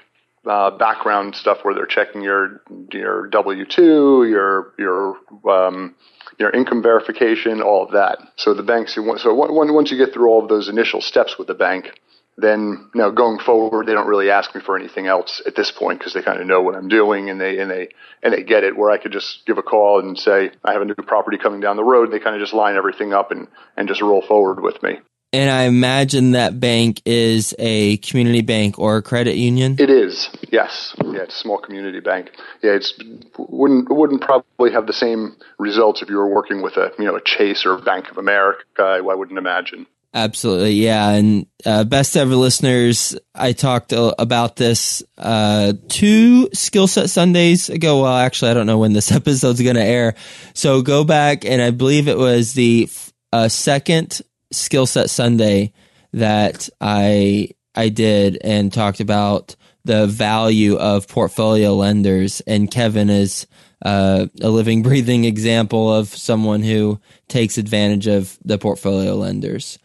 uh, 0.47 0.73
background 0.73 1.35
stuff 1.35 1.59
where 1.63 1.75
they're 1.75 1.87
checking 1.87 2.23
your 2.23 2.63
your 2.93 3.29
W 3.29 3.65
two, 3.65 4.27
your 4.29 4.75
your 4.79 5.17
um, 5.51 5.95
your 6.39 6.51
income 6.51 6.83
verification, 6.83 7.63
all 7.63 7.85
of 7.85 7.93
that. 7.93 8.19
So 8.37 8.53
the 8.55 8.63
banks, 8.63 8.95
so 8.95 9.35
once 9.35 9.91
you 9.91 9.97
get 9.97 10.13
through 10.13 10.29
all 10.29 10.43
of 10.43 10.49
those 10.49 10.69
initial 10.69 11.01
steps 11.01 11.39
with 11.39 11.49
the 11.49 11.55
bank, 11.55 11.99
then 12.37 12.91
you 12.95 13.01
know 13.01 13.13
going 13.13 13.39
forward 13.39 13.87
they 13.87 13.93
don't 13.93 14.09
really 14.09 14.31
ask 14.31 14.55
me 14.55 14.61
for 14.61 14.77
anything 14.77 15.07
else 15.07 15.43
at 15.47 15.55
this 15.55 15.71
point 15.71 15.99
because 15.99 16.15
they 16.15 16.23
kind 16.23 16.41
of 16.41 16.47
know 16.47 16.63
what 16.63 16.75
I'm 16.75 16.89
doing 16.89 17.31
and 17.31 17.41
they 17.41 17.59
and 17.59 17.71
they 17.71 17.89
and 18.23 18.33
they 18.33 18.43
get 18.43 18.65
it 18.65 18.77
where 18.77 18.91
I 18.91 18.99
could 18.99 19.13
just 19.13 19.47
give 19.47 19.59
a 19.59 19.63
call 19.63 20.01
and 20.01 20.19
say 20.19 20.51
I 20.65 20.73
have 20.73 20.83
a 20.83 20.87
new 20.87 20.95
property 20.95 21.39
coming 21.39 21.61
down 21.61 21.77
the 21.77 21.85
road 21.85 22.11
they 22.11 22.21
kind 22.21 22.37
of 22.37 22.41
just 22.41 22.55
line 22.55 22.77
everything 22.77 23.13
up 23.13 23.31
and 23.31 23.49
and 23.77 23.89
just 23.89 24.03
roll 24.03 24.23
forward 24.23 24.63
with 24.63 24.83
me. 24.83 24.99
And 25.35 25.51
I 25.51 25.65
imagine 25.65 26.31
that 26.33 26.61
bank 26.61 27.03
is 27.05 27.57
a 27.59 27.97
community 27.97 28.41
bank 28.41 28.79
or 28.79 28.99
a 28.99 29.03
credit 29.03 29.35
union. 29.35 29.75
It 29.81 29.91
is, 29.91 30.31
yes. 30.53 30.95
Yeah, 31.03 31.23
it's 31.23 31.35
a 31.35 31.39
small 31.39 31.59
community 31.59 31.99
bank. 31.99 32.31
Yeah, 32.63 32.77
it's 32.77 32.95
wouldn't 33.37 33.91
wouldn't 33.91 34.21
probably 34.21 34.71
have 34.71 34.87
the 34.87 34.93
same 34.93 35.35
results 35.59 36.03
if 36.03 36.09
you 36.09 36.19
were 36.19 36.33
working 36.33 36.63
with 36.63 36.77
a 36.77 36.93
you 37.01 37.07
know 37.07 37.17
a 37.17 37.21
Chase 37.21 37.67
or 37.67 37.77
Bank 37.79 38.13
of 38.13 38.19
America. 38.19 38.63
I, 38.79 38.99
I 38.99 39.15
wouldn't 39.17 39.37
imagine. 39.37 39.89
Absolutely, 40.17 40.75
yeah. 40.75 41.11
And 41.11 41.47
uh, 41.67 41.83
best 41.83 42.17
ever 42.17 42.37
listeners, 42.37 43.19
I 43.35 43.53
talked 43.53 43.93
about 43.93 44.55
this 44.55 45.03
uh, 45.19 45.73
two 45.89 46.49
skill 46.53 46.87
set 46.87 47.11
Sundays 47.11 47.69
ago. 47.69 48.03
Well, 48.03 48.17
actually, 48.17 48.53
I 48.53 48.55
don't 48.55 48.67
know 48.67 48.79
when 48.79 48.93
this 48.93 49.11
episode's 49.13 49.61
going 49.61 49.75
to 49.75 49.83
air. 49.83 50.15
So 50.55 50.83
go 50.83 51.03
back, 51.03 51.45
and 51.45 51.61
I 51.61 51.73
believe 51.73 52.07
it 52.07 52.17
was 52.17 52.53
the 52.53 52.89
uh, 53.33 53.49
second 53.49 54.23
skill 54.53 54.87
set 54.87 55.11
Sunday 55.11 55.73
that 56.13 56.69
I 56.81 57.49
I 57.75 57.89
did 57.89 58.39
and 58.43 58.73
talked 58.73 59.01
about 59.01 59.57
the 59.85 60.07
value 60.07 60.77
of 60.77 61.09
portfolio 61.09 61.75
lenders. 61.75 62.41
And 62.43 62.71
Kevin 62.71 63.11
is 63.11 63.49
uh, 63.85 64.27
a 64.41 64.49
living, 64.49 64.83
breathing 64.85 65.25
example 65.25 65.93
of 65.93 66.09
someone 66.09 66.63
who 66.63 67.01
takes 67.27 67.59
advantage 67.59 68.07
of 68.07 68.39
the 68.45 68.59
portfolio 68.59 69.15
lenders. 69.15 69.77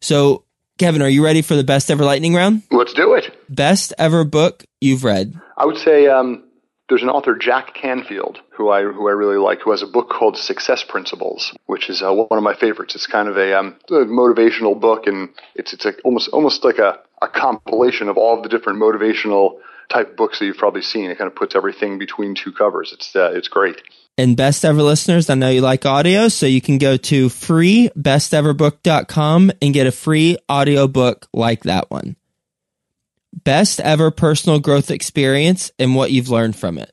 So, 0.00 0.44
Kevin, 0.78 1.02
are 1.02 1.08
you 1.08 1.24
ready 1.24 1.42
for 1.42 1.56
the 1.56 1.64
best 1.64 1.90
ever 1.90 2.04
lightning 2.04 2.34
round? 2.34 2.62
Let's 2.70 2.94
do 2.94 3.14
it. 3.14 3.34
Best 3.48 3.92
ever 3.98 4.24
book 4.24 4.64
you've 4.80 5.04
read? 5.04 5.38
I 5.56 5.66
would 5.66 5.76
say 5.76 6.06
um, 6.06 6.44
there's 6.88 7.02
an 7.02 7.10
author, 7.10 7.36
Jack 7.36 7.74
Canfield, 7.74 8.38
who 8.50 8.70
I 8.70 8.82
who 8.82 9.08
I 9.08 9.12
really 9.12 9.36
like, 9.36 9.60
who 9.60 9.70
has 9.72 9.82
a 9.82 9.86
book 9.86 10.08
called 10.08 10.38
Success 10.38 10.82
Principles, 10.82 11.54
which 11.66 11.90
is 11.90 12.02
uh, 12.02 12.12
one 12.12 12.36
of 12.36 12.42
my 12.42 12.54
favorites. 12.54 12.94
It's 12.94 13.06
kind 13.06 13.28
of 13.28 13.36
a, 13.36 13.58
um, 13.58 13.76
a 13.88 14.04
motivational 14.06 14.78
book, 14.78 15.06
and 15.06 15.28
it's 15.54 15.72
it's 15.74 15.84
a, 15.84 15.94
almost 16.02 16.28
almost 16.30 16.64
like 16.64 16.78
a, 16.78 16.98
a 17.20 17.28
compilation 17.28 18.08
of 18.08 18.16
all 18.16 18.36
of 18.36 18.42
the 18.42 18.48
different 18.48 18.80
motivational 18.80 19.58
type 19.90 20.16
books 20.16 20.38
that 20.38 20.46
you've 20.46 20.56
probably 20.56 20.82
seen. 20.82 21.10
It 21.10 21.18
kind 21.18 21.28
of 21.28 21.36
puts 21.36 21.54
everything 21.54 21.98
between 21.98 22.34
two 22.34 22.52
covers. 22.52 22.92
It's 22.92 23.14
uh, 23.14 23.32
it's 23.34 23.48
great. 23.48 23.82
And 24.20 24.36
best 24.36 24.64
ever 24.66 24.82
listeners, 24.82 25.30
I 25.30 25.34
know 25.34 25.48
you 25.48 25.62
like 25.62 25.86
audio, 25.86 26.28
so 26.28 26.44
you 26.44 26.60
can 26.60 26.76
go 26.76 26.98
to 26.98 27.28
freebesteverbook.com 27.28 29.52
and 29.62 29.72
get 29.72 29.86
a 29.86 29.92
free 29.92 30.36
audio 30.46 30.86
book 30.86 31.26
like 31.32 31.62
that 31.62 31.90
one. 31.90 32.16
Best 33.32 33.80
ever 33.80 34.10
personal 34.10 34.60
growth 34.60 34.90
experience 34.90 35.72
and 35.78 35.94
what 35.94 36.10
you've 36.10 36.28
learned 36.28 36.54
from 36.54 36.76
it. 36.76 36.92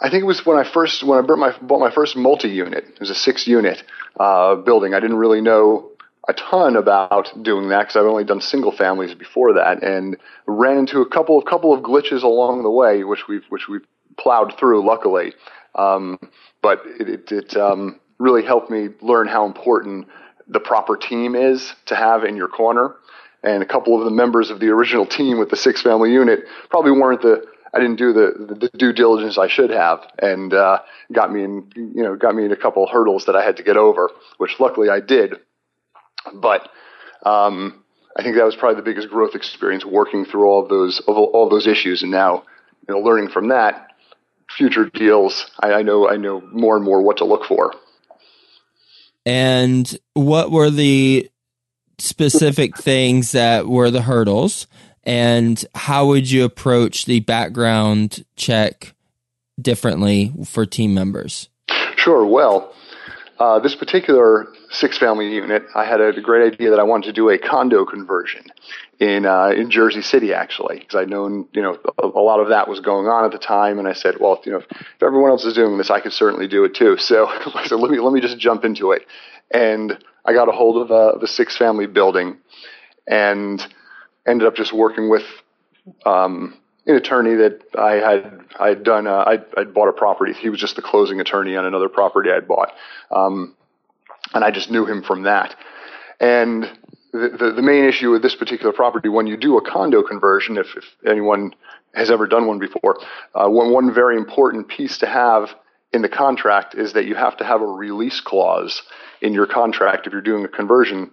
I 0.00 0.10
think 0.10 0.22
it 0.22 0.26
was 0.26 0.44
when 0.44 0.58
I 0.58 0.68
first 0.68 1.04
when 1.04 1.16
I 1.16 1.22
bought 1.22 1.38
my 1.38 1.56
bought 1.62 1.78
my 1.78 1.92
first 1.92 2.16
multi 2.16 2.48
unit. 2.48 2.86
It 2.88 2.98
was 2.98 3.10
a 3.10 3.14
six 3.14 3.46
unit 3.46 3.80
uh, 4.18 4.56
building. 4.56 4.94
I 4.94 5.00
didn't 5.00 5.18
really 5.18 5.42
know 5.42 5.92
a 6.28 6.32
ton 6.32 6.74
about 6.74 7.28
doing 7.40 7.68
that 7.68 7.82
because 7.82 7.94
I've 7.94 8.06
only 8.06 8.24
done 8.24 8.40
single 8.40 8.72
families 8.72 9.14
before 9.14 9.52
that, 9.52 9.84
and 9.84 10.16
ran 10.48 10.78
into 10.78 11.02
a 11.02 11.08
couple 11.08 11.38
of 11.38 11.44
couple 11.44 11.72
of 11.72 11.84
glitches 11.84 12.24
along 12.24 12.64
the 12.64 12.70
way, 12.70 13.04
which 13.04 13.28
we've 13.28 13.44
which 13.48 13.68
we've 13.68 13.86
plowed 14.18 14.58
through, 14.58 14.84
luckily. 14.84 15.34
Um, 15.74 16.18
but 16.62 16.82
it, 16.84 17.32
it, 17.32 17.56
um, 17.56 17.98
really 18.18 18.44
helped 18.44 18.70
me 18.70 18.88
learn 19.00 19.26
how 19.26 19.46
important 19.46 20.06
the 20.46 20.60
proper 20.60 20.96
team 20.96 21.34
is 21.34 21.74
to 21.86 21.96
have 21.96 22.24
in 22.24 22.36
your 22.36 22.48
corner. 22.48 22.94
And 23.42 23.62
a 23.62 23.66
couple 23.66 23.98
of 23.98 24.04
the 24.04 24.10
members 24.10 24.50
of 24.50 24.60
the 24.60 24.68
original 24.68 25.04
team 25.04 25.38
with 25.38 25.50
the 25.50 25.56
six 25.56 25.82
family 25.82 26.12
unit 26.12 26.44
probably 26.70 26.92
weren't 26.92 27.22
the 27.22 27.44
I 27.74 27.78
didn't 27.78 27.96
do 27.96 28.12
the, 28.12 28.54
the 28.60 28.70
due 28.76 28.92
diligence 28.92 29.38
I 29.38 29.48
should 29.48 29.70
have, 29.70 30.00
and 30.18 30.52
uh, 30.52 30.80
got 31.10 31.32
me 31.32 31.42
in 31.42 31.70
you 31.74 32.02
know 32.02 32.16
got 32.16 32.34
me 32.34 32.44
in 32.44 32.52
a 32.52 32.56
couple 32.56 32.84
of 32.84 32.90
hurdles 32.90 33.24
that 33.24 33.34
I 33.34 33.42
had 33.42 33.56
to 33.56 33.62
get 33.62 33.76
over, 33.76 34.10
which 34.36 34.60
luckily 34.60 34.90
I 34.90 35.00
did. 35.00 35.36
But 36.34 36.68
um, 37.24 37.82
I 38.16 38.22
think 38.22 38.36
that 38.36 38.44
was 38.44 38.56
probably 38.56 38.76
the 38.76 38.84
biggest 38.84 39.08
growth 39.08 39.34
experience 39.34 39.86
working 39.86 40.26
through 40.26 40.44
all 40.44 40.62
of 40.62 40.68
those 40.68 41.00
all, 41.08 41.24
all 41.32 41.48
those 41.48 41.66
issues, 41.66 42.02
and 42.02 42.10
now 42.10 42.44
you 42.86 42.94
know 42.94 43.00
learning 43.00 43.30
from 43.30 43.48
that 43.48 43.88
future 44.56 44.86
deals, 44.86 45.50
I, 45.60 45.72
I 45.74 45.82
know 45.82 46.08
I 46.08 46.16
know 46.16 46.40
more 46.52 46.76
and 46.76 46.84
more 46.84 47.02
what 47.02 47.18
to 47.18 47.24
look 47.24 47.44
for. 47.44 47.72
And 49.24 49.98
what 50.14 50.50
were 50.50 50.70
the 50.70 51.30
specific 51.98 52.76
things 52.78 53.32
that 53.32 53.66
were 53.66 53.90
the 53.90 54.02
hurdles? 54.02 54.66
And 55.04 55.64
how 55.74 56.06
would 56.06 56.30
you 56.30 56.44
approach 56.44 57.06
the 57.06 57.20
background 57.20 58.24
check 58.36 58.94
differently 59.60 60.32
for 60.44 60.64
team 60.64 60.94
members? 60.94 61.48
Sure. 61.96 62.24
Well, 62.24 62.72
uh, 63.38 63.58
this 63.58 63.74
particular 63.74 64.46
six 64.70 64.98
family 64.98 65.32
unit, 65.32 65.64
I 65.74 65.84
had 65.84 66.00
a 66.00 66.20
great 66.20 66.54
idea 66.54 66.70
that 66.70 66.78
I 66.78 66.84
wanted 66.84 67.06
to 67.06 67.12
do 67.12 67.30
a 67.30 67.38
condo 67.38 67.84
conversion 67.84 68.44
in 69.02 69.26
uh, 69.26 69.48
in 69.48 69.68
Jersey 69.68 70.00
City, 70.00 70.32
actually, 70.32 70.78
because 70.78 70.94
I'd 70.94 71.10
known 71.10 71.48
you 71.52 71.60
know 71.60 71.76
a, 72.00 72.06
a, 72.06 72.22
lot 72.22 72.38
of 72.38 72.50
that 72.50 72.68
was 72.68 72.78
going 72.78 73.08
on 73.08 73.24
at 73.24 73.32
the 73.32 73.38
time, 73.38 73.80
and 73.80 73.88
I 73.88 73.94
said, 73.94 74.14
well, 74.20 74.40
you 74.44 74.52
know, 74.52 74.58
if 74.58 75.02
everyone 75.02 75.30
else 75.30 75.44
is 75.44 75.54
doing 75.54 75.76
this, 75.76 75.90
I 75.90 75.98
could 75.98 76.12
certainly 76.12 76.46
do 76.46 76.64
it 76.64 76.74
too. 76.74 76.96
So 77.02 77.26
I 77.54 77.66
said, 77.66 77.80
let 77.80 77.90
me 77.90 77.98
let 77.98 78.12
me 78.12 78.20
just 78.20 78.38
jump 78.38 78.64
into 78.64 78.92
it, 78.92 79.02
and 79.52 79.98
I 80.24 80.32
got 80.32 80.48
a 80.48 80.52
hold 80.52 80.80
of 80.82 80.92
uh, 80.92 81.18
the 81.18 81.26
six 81.26 81.56
family 81.56 81.86
building, 81.86 82.38
and 83.08 83.66
ended 84.24 84.46
up 84.46 84.54
just 84.54 84.72
working 84.72 85.10
with 85.10 85.24
um, 86.06 86.56
an 86.86 86.94
attorney 86.94 87.34
that 87.34 87.60
I 87.76 87.94
had 87.94 88.40
I 88.60 88.68
had 88.68 88.84
done 88.84 89.08
uh, 89.08 89.24
I'd, 89.26 89.44
I'd, 89.56 89.74
bought 89.74 89.88
a 89.88 89.92
property. 89.92 90.32
He 90.32 90.48
was 90.48 90.60
just 90.60 90.76
the 90.76 90.82
closing 90.82 91.18
attorney 91.18 91.56
on 91.56 91.64
another 91.64 91.88
property 91.88 92.30
I'd 92.30 92.46
bought, 92.46 92.72
um, 93.10 93.56
and 94.32 94.44
I 94.44 94.52
just 94.52 94.70
knew 94.70 94.86
him 94.86 95.02
from 95.02 95.22
that. 95.24 95.56
And 96.20 96.70
the, 97.12 97.52
the, 97.54 97.62
main 97.62 97.84
issue 97.84 98.10
with 98.10 98.22
this 98.22 98.34
particular 98.34 98.72
property, 98.72 99.08
when 99.08 99.26
you 99.26 99.36
do 99.36 99.58
a 99.58 99.62
condo 99.62 100.02
conversion, 100.02 100.56
if, 100.56 100.74
if 100.76 100.84
anyone 101.06 101.54
has 101.94 102.10
ever 102.10 102.26
done 102.26 102.46
one 102.46 102.58
before, 102.58 102.98
uh, 103.34 103.48
one 103.48 103.70
one 103.70 103.92
very 103.92 104.16
important 104.16 104.68
piece 104.68 104.98
to 104.98 105.06
have 105.06 105.54
in 105.92 106.00
the 106.00 106.08
contract 106.08 106.74
is 106.74 106.94
that 106.94 107.04
you 107.04 107.14
have 107.14 107.36
to 107.36 107.44
have 107.44 107.60
a 107.60 107.66
release 107.66 108.20
clause 108.20 108.82
in 109.20 109.34
your 109.34 109.46
contract 109.46 110.06
if 110.06 110.12
you're 110.12 110.22
doing 110.22 110.44
a 110.44 110.48
conversion, 110.48 111.10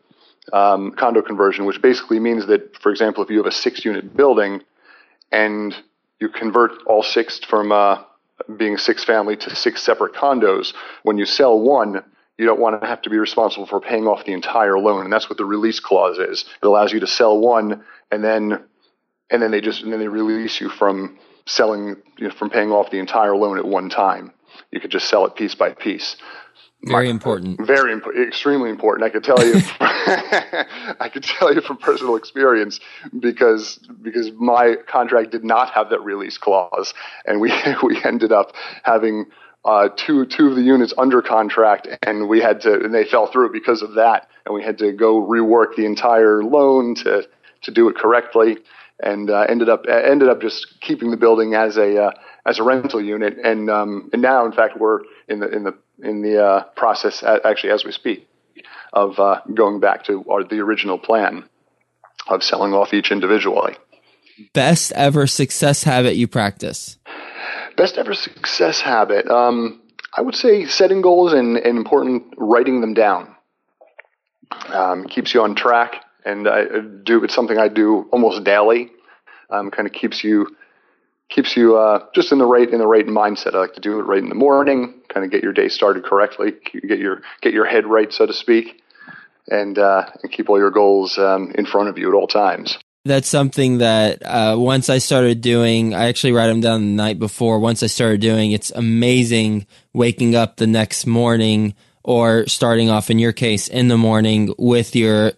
um, 0.53 0.91
condo 0.91 1.21
conversion, 1.21 1.65
which 1.65 1.81
basically 1.81 2.19
means 2.19 2.47
that, 2.47 2.77
for 2.77 2.89
example, 2.91 3.21
if 3.21 3.29
you 3.29 3.37
have 3.37 3.45
a 3.45 3.51
six 3.51 3.83
unit 3.83 4.15
building 4.15 4.61
and 5.33 5.75
you 6.21 6.29
convert 6.29 6.71
all 6.87 7.03
six 7.03 7.39
from 7.39 7.73
uh, 7.73 8.01
being 8.57 8.77
six 8.77 9.03
family 9.03 9.35
to 9.35 9.53
six 9.53 9.83
separate 9.83 10.13
condos, 10.13 10.73
when 11.03 11.17
you 11.17 11.25
sell 11.25 11.59
one, 11.59 12.03
you 12.39 12.45
don't 12.45 12.59
want 12.59 12.81
to 12.81 12.87
have 12.87 13.01
to 13.01 13.09
be 13.09 13.17
responsible 13.17 13.65
for 13.65 13.81
paying 13.81 14.07
off 14.07 14.23
the 14.23 14.31
entire 14.31 14.79
loan, 14.79 15.03
and 15.03 15.11
that's 15.11 15.29
what 15.29 15.37
the 15.37 15.43
release 15.43 15.81
clause 15.81 16.17
is. 16.17 16.45
It 16.63 16.65
allows 16.65 16.93
you 16.93 17.01
to 17.01 17.07
sell 17.07 17.37
one, 17.37 17.83
and 18.09 18.23
then 18.23 18.63
and 19.29 19.41
then 19.41 19.51
they 19.51 19.59
just 19.59 19.83
and 19.83 19.91
then 19.91 19.99
they 19.99 20.07
release 20.07 20.61
you 20.61 20.69
from 20.69 21.19
selling 21.45 21.97
you 22.17 22.29
know, 22.29 22.33
from 22.33 22.49
paying 22.49 22.71
off 22.71 22.91
the 22.91 22.99
entire 22.99 23.35
loan 23.35 23.57
at 23.57 23.65
one 23.65 23.89
time. 23.89 24.31
You 24.71 24.79
could 24.79 24.89
just 24.89 25.09
sell 25.09 25.25
it 25.25 25.35
piece 25.35 25.53
by 25.53 25.73
piece. 25.73 26.15
Very 26.83 27.07
My, 27.07 27.11
important. 27.11 27.67
Very 27.67 27.91
important. 27.91 28.25
Extremely 28.29 28.69
important. 28.69 29.05
I 29.05 29.09
could 29.09 29.25
tell 29.25 29.45
you. 29.45 29.55
I 29.81 31.09
could 31.11 31.23
tell 31.23 31.53
you 31.53 31.59
from 31.59 31.75
personal 31.75 32.15
experience 32.15 32.79
because 33.19 33.79
because 34.01 34.31
my 34.31 34.75
contract 34.87 35.31
did 35.31 35.43
not 35.43 35.71
have 35.71 35.89
that 35.89 35.99
release 36.05 36.37
clause, 36.37 36.93
and 37.25 37.41
we 37.41 37.51
we 37.83 38.01
ended 38.05 38.31
up 38.31 38.53
having 38.83 39.25
uh, 39.65 39.89
two 39.95 40.25
two 40.25 40.47
of 40.47 40.55
the 40.55 40.61
units 40.61 40.93
under 40.97 41.21
contract, 41.21 41.87
and 42.03 42.29
we 42.29 42.39
had 42.39 42.61
to 42.61 42.73
and 42.73 42.93
they 42.93 43.05
fell 43.05 43.27
through 43.27 43.51
because 43.51 43.81
of 43.81 43.95
that, 43.95 44.27
and 44.45 44.55
we 44.55 44.63
had 44.63 44.77
to 44.77 44.91
go 44.91 45.21
rework 45.21 45.75
the 45.75 45.85
entire 45.85 46.43
loan 46.43 46.95
to 46.95 47.27
to 47.63 47.71
do 47.71 47.89
it 47.89 47.95
correctly, 47.95 48.57
and 49.01 49.29
uh, 49.29 49.45
ended 49.49 49.69
up 49.69 49.85
ended 49.87 50.29
up 50.29 50.41
just 50.41 50.79
keeping 50.81 51.11
the 51.11 51.17
building 51.17 51.55
as 51.55 51.77
a 51.77 52.05
uh, 52.05 52.11
as 52.45 52.59
a 52.59 52.63
rental 52.63 53.01
unit, 53.01 53.37
and 53.43 53.69
um, 53.69 54.09
and 54.13 54.21
now 54.21 54.45
in 54.45 54.51
fact 54.51 54.79
we're 54.79 55.01
in 55.27 55.39
the 55.39 55.49
in 55.49 55.63
the 55.63 55.73
in 56.01 56.21
the 56.21 56.43
uh, 56.43 56.63
process 56.75 57.23
actually 57.23 57.71
as 57.71 57.83
we 57.83 57.91
speak 57.91 58.27
of 58.93 59.19
uh, 59.19 59.41
going 59.53 59.79
back 59.79 60.05
to 60.05 60.25
our, 60.29 60.43
the 60.43 60.59
original 60.59 60.97
plan 60.97 61.43
of 62.27 62.43
selling 62.43 62.73
off 62.73 62.93
each 62.93 63.11
individually. 63.11 63.75
Best 64.53 64.91
ever 64.93 65.27
success 65.27 65.83
habit 65.83 66.15
you 66.15 66.27
practice. 66.27 66.98
Best 67.77 67.97
ever 67.97 68.13
success 68.13 68.81
habit. 68.81 69.27
Um, 69.27 69.81
I 70.15 70.21
would 70.21 70.35
say 70.35 70.65
setting 70.65 71.01
goals 71.01 71.33
and, 71.33 71.57
and 71.57 71.77
important 71.77 72.33
writing 72.37 72.81
them 72.81 72.93
down. 72.93 73.35
Um, 74.67 75.05
keeps 75.07 75.33
you 75.33 75.41
on 75.43 75.55
track, 75.55 76.03
and 76.25 76.47
I 76.47 76.63
do. 77.03 77.23
It's 77.23 77.35
something 77.35 77.57
I 77.57 77.67
do 77.67 78.07
almost 78.11 78.43
daily. 78.43 78.91
Um, 79.49 79.71
kind 79.71 79.87
of 79.87 79.93
keeps 79.93 80.23
you 80.23 80.47
keeps 81.29 81.55
you 81.55 81.77
uh, 81.77 82.05
just 82.13 82.31
in 82.31 82.39
the 82.39 82.45
right 82.45 82.67
in 82.67 82.79
the 82.79 82.87
right 82.87 83.05
mindset. 83.05 83.53
I 83.53 83.59
like 83.59 83.75
to 83.75 83.81
do 83.81 83.99
it 83.99 84.03
right 84.03 84.21
in 84.21 84.29
the 84.29 84.35
morning, 84.35 84.95
kind 85.07 85.23
of 85.23 85.31
get 85.31 85.43
your 85.43 85.53
day 85.53 85.69
started 85.69 86.03
correctly, 86.03 86.53
get 86.87 86.99
your 86.99 87.21
get 87.41 87.53
your 87.53 87.65
head 87.65 87.85
right, 87.85 88.11
so 88.11 88.25
to 88.25 88.33
speak, 88.33 88.81
and 89.47 89.77
uh, 89.77 90.09
and 90.21 90.31
keep 90.31 90.49
all 90.49 90.57
your 90.57 90.71
goals 90.71 91.17
um, 91.17 91.51
in 91.55 91.65
front 91.65 91.89
of 91.89 91.97
you 91.97 92.09
at 92.09 92.15
all 92.15 92.27
times. 92.27 92.77
That's 93.05 93.27
something 93.27 93.79
that 93.79 94.21
uh, 94.23 94.55
once 94.57 94.89
I 94.89 94.97
started 94.97 95.41
doing, 95.41 95.93
I 95.93 96.07
actually 96.07 96.33
write 96.33 96.47
them 96.47 96.61
down 96.61 96.81
the 96.81 97.03
night 97.03 97.19
before. 97.19 97.59
Once 97.59 97.81
I 97.81 97.87
started 97.87 98.21
doing, 98.21 98.51
it's 98.51 98.71
amazing 98.71 99.65
waking 99.93 100.35
up 100.35 100.57
the 100.57 100.67
next 100.67 101.05
morning 101.05 101.75
or 102.03 102.47
starting 102.47 102.89
off 102.89 103.09
in 103.09 103.19
your 103.19 103.33
case 103.33 103.67
in 103.67 103.87
the 103.87 103.97
morning 103.97 104.53
with 104.57 104.95
your 104.95 105.33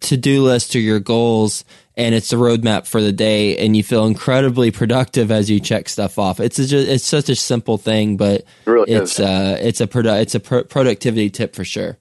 to 0.00 0.16
do 0.16 0.42
list 0.42 0.76
or 0.76 0.80
your 0.80 1.00
goals 1.00 1.64
and 1.96 2.14
it's 2.14 2.32
a 2.32 2.36
roadmap 2.36 2.86
for 2.86 3.00
the 3.00 3.12
day 3.12 3.56
and 3.56 3.76
you 3.76 3.82
feel 3.82 4.06
incredibly 4.06 4.70
productive 4.70 5.30
as 5.30 5.50
you 5.50 5.58
check 5.58 5.88
stuff 5.88 6.18
off. 6.18 6.38
It's 6.38 6.58
a, 6.58 6.94
it's 6.94 7.04
such 7.04 7.28
a 7.28 7.34
simple 7.34 7.78
thing, 7.78 8.16
but 8.16 8.42
It 8.42 8.46
really 8.66 8.92
it's 8.92 9.18
uh 9.18 9.58
it's 9.60 9.80
a 9.80 9.86
produ- 9.86 10.20
it's 10.20 10.34
a 10.34 10.40
pro- 10.40 10.64
productivity 10.64 11.30
tip 11.30 11.54
for 11.54 11.64
sure. 11.64 11.98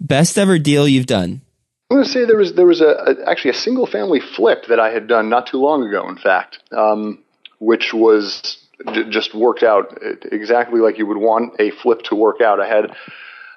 Best 0.00 0.38
ever 0.38 0.58
deal 0.58 0.88
you've 0.88 1.06
done. 1.06 1.42
I'm 1.90 1.96
going 1.96 2.04
to 2.04 2.12
say 2.12 2.24
there 2.24 2.36
was 2.36 2.52
there 2.54 2.66
was 2.66 2.80
a, 2.80 2.86
a 2.86 3.28
actually 3.28 3.50
a 3.50 3.54
single 3.54 3.86
family 3.86 4.20
flip 4.20 4.66
that 4.68 4.78
I 4.78 4.90
had 4.90 5.08
done 5.08 5.28
not 5.28 5.48
too 5.48 5.58
long 5.58 5.82
ago. 5.82 6.08
In 6.08 6.16
fact, 6.16 6.60
um, 6.70 7.18
which 7.58 7.92
was 7.92 8.58
j- 8.92 9.10
just 9.10 9.34
worked 9.34 9.64
out 9.64 9.98
exactly 10.30 10.80
like 10.80 10.98
you 10.98 11.06
would 11.06 11.16
want 11.18 11.54
a 11.58 11.70
flip 11.70 12.02
to 12.02 12.14
work 12.14 12.40
out. 12.40 12.60
I 12.60 12.68
had 12.68 12.96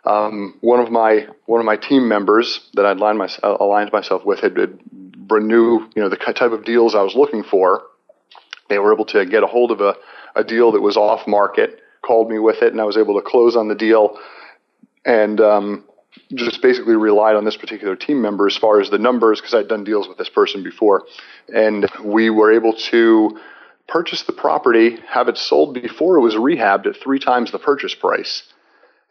um, 0.05 0.57
one 0.61 0.79
of 0.79 0.91
my 0.91 1.27
one 1.45 1.59
of 1.59 1.65
my 1.67 1.77
team 1.77 2.07
members 2.07 2.69
that 2.73 2.85
I'd 2.87 2.97
aligned, 2.97 3.19
my, 3.19 3.29
aligned 3.43 3.91
myself 3.91 4.25
with 4.25 4.39
had, 4.39 4.57
had 4.57 4.79
knew 5.29 5.87
you 5.95 6.01
know 6.01 6.09
the 6.09 6.17
type 6.17 6.51
of 6.51 6.65
deals 6.65 6.95
I 6.95 7.03
was 7.03 7.15
looking 7.15 7.43
for. 7.43 7.83
They 8.67 8.79
were 8.79 8.93
able 8.93 9.05
to 9.05 9.25
get 9.25 9.43
a 9.43 9.47
hold 9.47 9.71
of 9.71 9.81
a, 9.81 9.95
a 10.35 10.43
deal 10.43 10.71
that 10.71 10.81
was 10.81 10.97
off 10.97 11.27
market, 11.27 11.81
called 12.01 12.31
me 12.31 12.39
with 12.39 12.63
it, 12.63 12.71
and 12.71 12.81
I 12.81 12.85
was 12.85 12.97
able 12.97 13.15
to 13.15 13.21
close 13.21 13.55
on 13.55 13.67
the 13.67 13.75
deal. 13.75 14.17
And 15.05 15.39
um, 15.39 15.83
just 16.33 16.61
basically 16.61 16.95
relied 16.95 17.35
on 17.35 17.45
this 17.45 17.57
particular 17.57 17.95
team 17.95 18.21
member 18.21 18.47
as 18.47 18.57
far 18.57 18.79
as 18.79 18.89
the 18.89 18.97
numbers 18.97 19.39
because 19.39 19.53
I'd 19.53 19.67
done 19.67 19.83
deals 19.83 20.07
with 20.07 20.17
this 20.17 20.29
person 20.29 20.63
before. 20.63 21.03
And 21.53 21.89
we 22.03 22.29
were 22.29 22.51
able 22.51 22.73
to 22.91 23.39
purchase 23.87 24.23
the 24.23 24.33
property, 24.33 24.97
have 25.07 25.27
it 25.27 25.37
sold 25.37 25.73
before 25.73 26.17
it 26.17 26.21
was 26.21 26.35
rehabbed 26.35 26.87
at 26.87 26.97
three 26.97 27.19
times 27.19 27.51
the 27.51 27.59
purchase 27.59 27.93
price. 27.93 28.43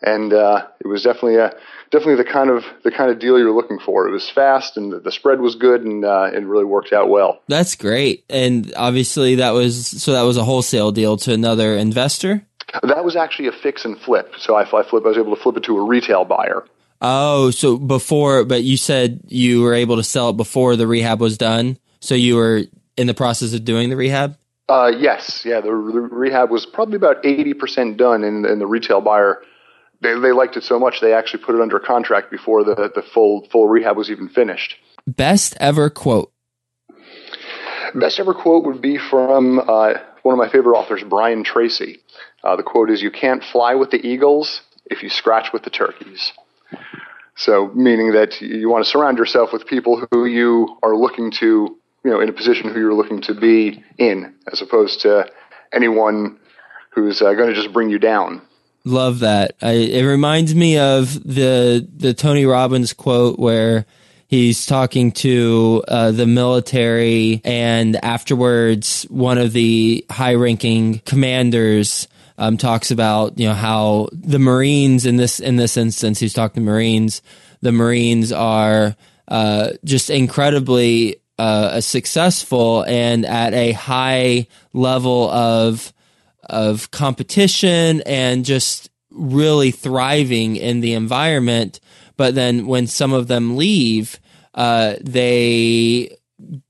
And 0.05 0.33
uh, 0.33 0.67
it 0.81 0.89
was 0.89 1.05
definitely 1.05 1.37
a 1.37 1.55
definitely 1.93 2.17
the 2.17 2.29
kind 2.29 2.51
of 2.51 2.65
the 2.83 2.91
kind 2.91 3.11
of 3.11 3.21
deal 3.21 3.39
you're 3.39 3.55
looking 3.55 3.79
for. 3.79 4.09
It 4.09 4.11
was 4.11 4.29
fast 4.29 4.77
and 4.77 4.93
the, 4.93 4.99
the 4.99 5.13
spread 5.13 5.41
was 5.41 5.55
good 5.55 5.83
and 5.83 6.05
uh, 6.05 6.31
it 6.33 6.43
really 6.45 6.65
worked 6.65 6.93
out 6.93 7.09
well. 7.09 7.41
That's 7.47 7.77
great. 7.77 8.25
And 8.29 8.73
obviously 8.77 9.37
that 9.37 9.51
was 9.51 9.87
so 9.87 10.13
that 10.15 10.23
was 10.23 10.37
a 10.37 10.45
wholesale 10.45 10.91
deal 10.91 11.17
to 11.19 11.33
another 11.33 11.77
investor. 11.77 12.45
That 12.83 13.05
was 13.05 13.15
actually 13.15 13.49
a 13.49 13.53
fix 13.53 13.85
and 13.85 13.97
flip. 13.97 14.33
So 14.39 14.57
I, 14.57 14.63
I 14.63 14.83
flip 14.83 15.05
I 15.05 15.09
was 15.09 15.19
able 15.19 15.37
to 15.37 15.41
flip 15.43 15.57
it 15.57 15.65
to 15.65 15.79
a 15.79 15.85
retail 15.85 16.25
buyer. 16.25 16.65
Oh, 17.05 17.51
so 17.51 17.79
before, 17.79 18.45
but 18.45 18.63
you 18.63 18.77
said 18.77 19.21
you 19.27 19.63
were 19.63 19.75
able 19.75 19.97
to 19.97 20.05
sell 20.05 20.31
it 20.31 20.37
before 20.37 20.77
the 20.77 20.87
rehab 20.87 21.21
was 21.21 21.37
done. 21.37 21.77
So 22.01 22.15
you 22.15 22.37
were 22.37 22.63
in 22.97 23.09
the 23.09 23.15
process 23.15 23.53
of 23.53 23.65
doing 23.65 23.91
the 23.91 23.97
rehab. 23.97 24.39
Uh, 24.69 24.93
yes, 24.97 25.43
yeah. 25.45 25.61
The, 25.61 25.69
the 25.69 26.01
rehab 26.01 26.51
was 26.51 26.65
probably 26.65 26.97
about 26.97 27.27
eighty 27.27 27.55
percent 27.55 27.97
done, 27.97 28.23
and, 28.23 28.47
and 28.47 28.61
the 28.61 28.67
retail 28.67 29.01
buyer 29.01 29.43
they, 30.01 30.19
they 30.19 30.33
liked 30.33 30.57
it 30.57 30.63
so 30.65 30.79
much 30.79 31.01
they 31.01 31.13
actually 31.13 31.43
put 31.43 31.55
it 31.55 31.61
under 31.61 31.79
contract 31.79 32.31
before 32.31 32.65
the, 32.65 32.91
the 32.95 33.03
full 33.03 33.49
full 33.51 33.69
rehab 33.69 33.97
was 33.97 34.11
even 34.11 34.29
finished. 34.29 34.77
Best 35.07 35.57
ever 35.59 35.91
quote. 35.91 36.33
Best 37.95 38.21
ever 38.21 38.35
quote 38.35 38.65
would 38.65 38.81
be 38.81 38.99
from 38.99 39.59
uh, 39.59 39.95
one 40.23 40.33
of 40.33 40.39
my 40.39 40.49
favorite 40.49 40.79
authors, 40.79 41.03
Brian 41.03 41.45
Tracy. 41.45 42.01
Uh, 42.45 42.57
the 42.57 42.63
quote 42.63 42.91
is, 42.91 43.03
"You 43.03 43.11
can't 43.11 43.43
fly 43.43 43.75
with 43.75 43.91
the 43.91 44.05
eagles 44.05 44.63
if 44.87 45.03
you 45.03 45.09
scratch 45.09 45.53
with 45.53 45.63
the 45.63 45.71
turkeys." 45.71 46.33
So, 47.37 47.71
meaning 47.75 48.13
that 48.13 48.41
you 48.41 48.69
want 48.69 48.85
to 48.85 48.91
surround 48.91 49.19
yourself 49.19 49.53
with 49.53 49.67
people 49.67 50.07
who 50.11 50.27
you 50.27 50.79
are 50.83 50.95
looking 50.95 51.31
to, 51.33 51.47
you 52.05 52.11
know, 52.11 52.21
in 52.21 52.29
a 52.29 52.33
position 52.33 52.71
who 52.71 52.79
you're 52.79 52.95
looking 52.95 53.23
to 53.23 53.35
be 53.35 53.83
in, 53.99 54.35
as 54.53 54.61
opposed 54.61 55.01
to 55.03 55.31
anyone 55.73 56.39
who's 56.91 57.23
uh, 57.23 57.33
going 57.33 57.49
to 57.49 57.55
just 57.55 57.73
bring 57.73 57.89
you 57.89 57.99
down. 57.99 58.43
Love 58.85 59.21
that. 59.21 59.55
I, 59.63 59.73
it 59.73 60.05
reminds 60.05 60.55
me 60.55 60.79
of 60.79 61.15
the 61.23 61.87
the 61.97 62.15
Tony 62.15 62.45
Robbins 62.45 62.93
quote 62.93 63.39
where 63.39 63.87
he's 64.27 64.67
talking 64.67 65.13
to 65.13 65.85
uh, 65.87 66.11
the 66.11 66.27
military, 66.27 67.41
and 67.45 68.03
afterwards, 68.05 69.05
one 69.05 69.39
of 69.39 69.53
the 69.53 70.05
high 70.11 70.35
ranking 70.35 70.99
commanders 71.01 72.09
um, 72.39 72.57
talks 72.57 72.91
about 72.91 73.39
you 73.39 73.49
know 73.49 73.55
how 73.55 74.09
the 74.13 74.39
Marines 74.39 75.07
in 75.07 75.17
this 75.17 75.41
in 75.41 75.57
this 75.57 75.77
instance, 75.77 76.19
he's 76.19 76.35
talking 76.35 76.65
to 76.65 76.71
Marines. 76.71 77.23
The 77.61 77.73
Marines 77.73 78.33
are 78.33 78.97
uh, 79.29 79.71
just 79.85 80.11
incredibly 80.11 81.17
uh, 81.39 81.81
successful 81.81 82.85
and 82.85 83.25
at 83.25 83.55
a 83.55 83.73
high 83.73 84.47
level 84.73 85.31
of 85.31 85.93
of 86.49 86.91
competition 86.91 88.03
and 88.03 88.45
just 88.45 88.91
really 89.11 89.71
thriving 89.71 90.57
in 90.57 90.81
the 90.81 90.95
environment. 90.95 91.81
But 92.17 92.35
then 92.35 92.67
when 92.67 92.87
some 92.87 93.13
of 93.13 93.29
them 93.29 93.57
leave, 93.57 94.21
uh, 94.55 94.97
they 95.01 96.17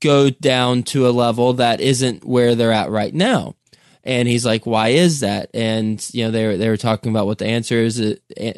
go 0.01 0.29
down 0.29 0.83
to 0.83 1.07
a 1.07 1.11
level 1.11 1.53
that 1.53 1.81
isn't 1.81 2.25
where 2.25 2.55
they're 2.55 2.71
at 2.71 2.89
right 2.89 3.13
now. 3.13 3.55
And 4.03 4.27
he's 4.27 4.45
like, 4.45 4.65
"Why 4.65 4.89
is 4.89 5.21
that?" 5.21 5.49
And 5.53 6.05
you 6.13 6.25
know, 6.25 6.31
they 6.31 6.45
were 6.45 6.57
they 6.57 6.69
were 6.69 6.77
talking 6.77 7.11
about 7.11 7.25
what 7.25 7.37
the 7.37 7.47
answer 7.47 7.77
is, 7.77 7.99
uh, 7.99 8.15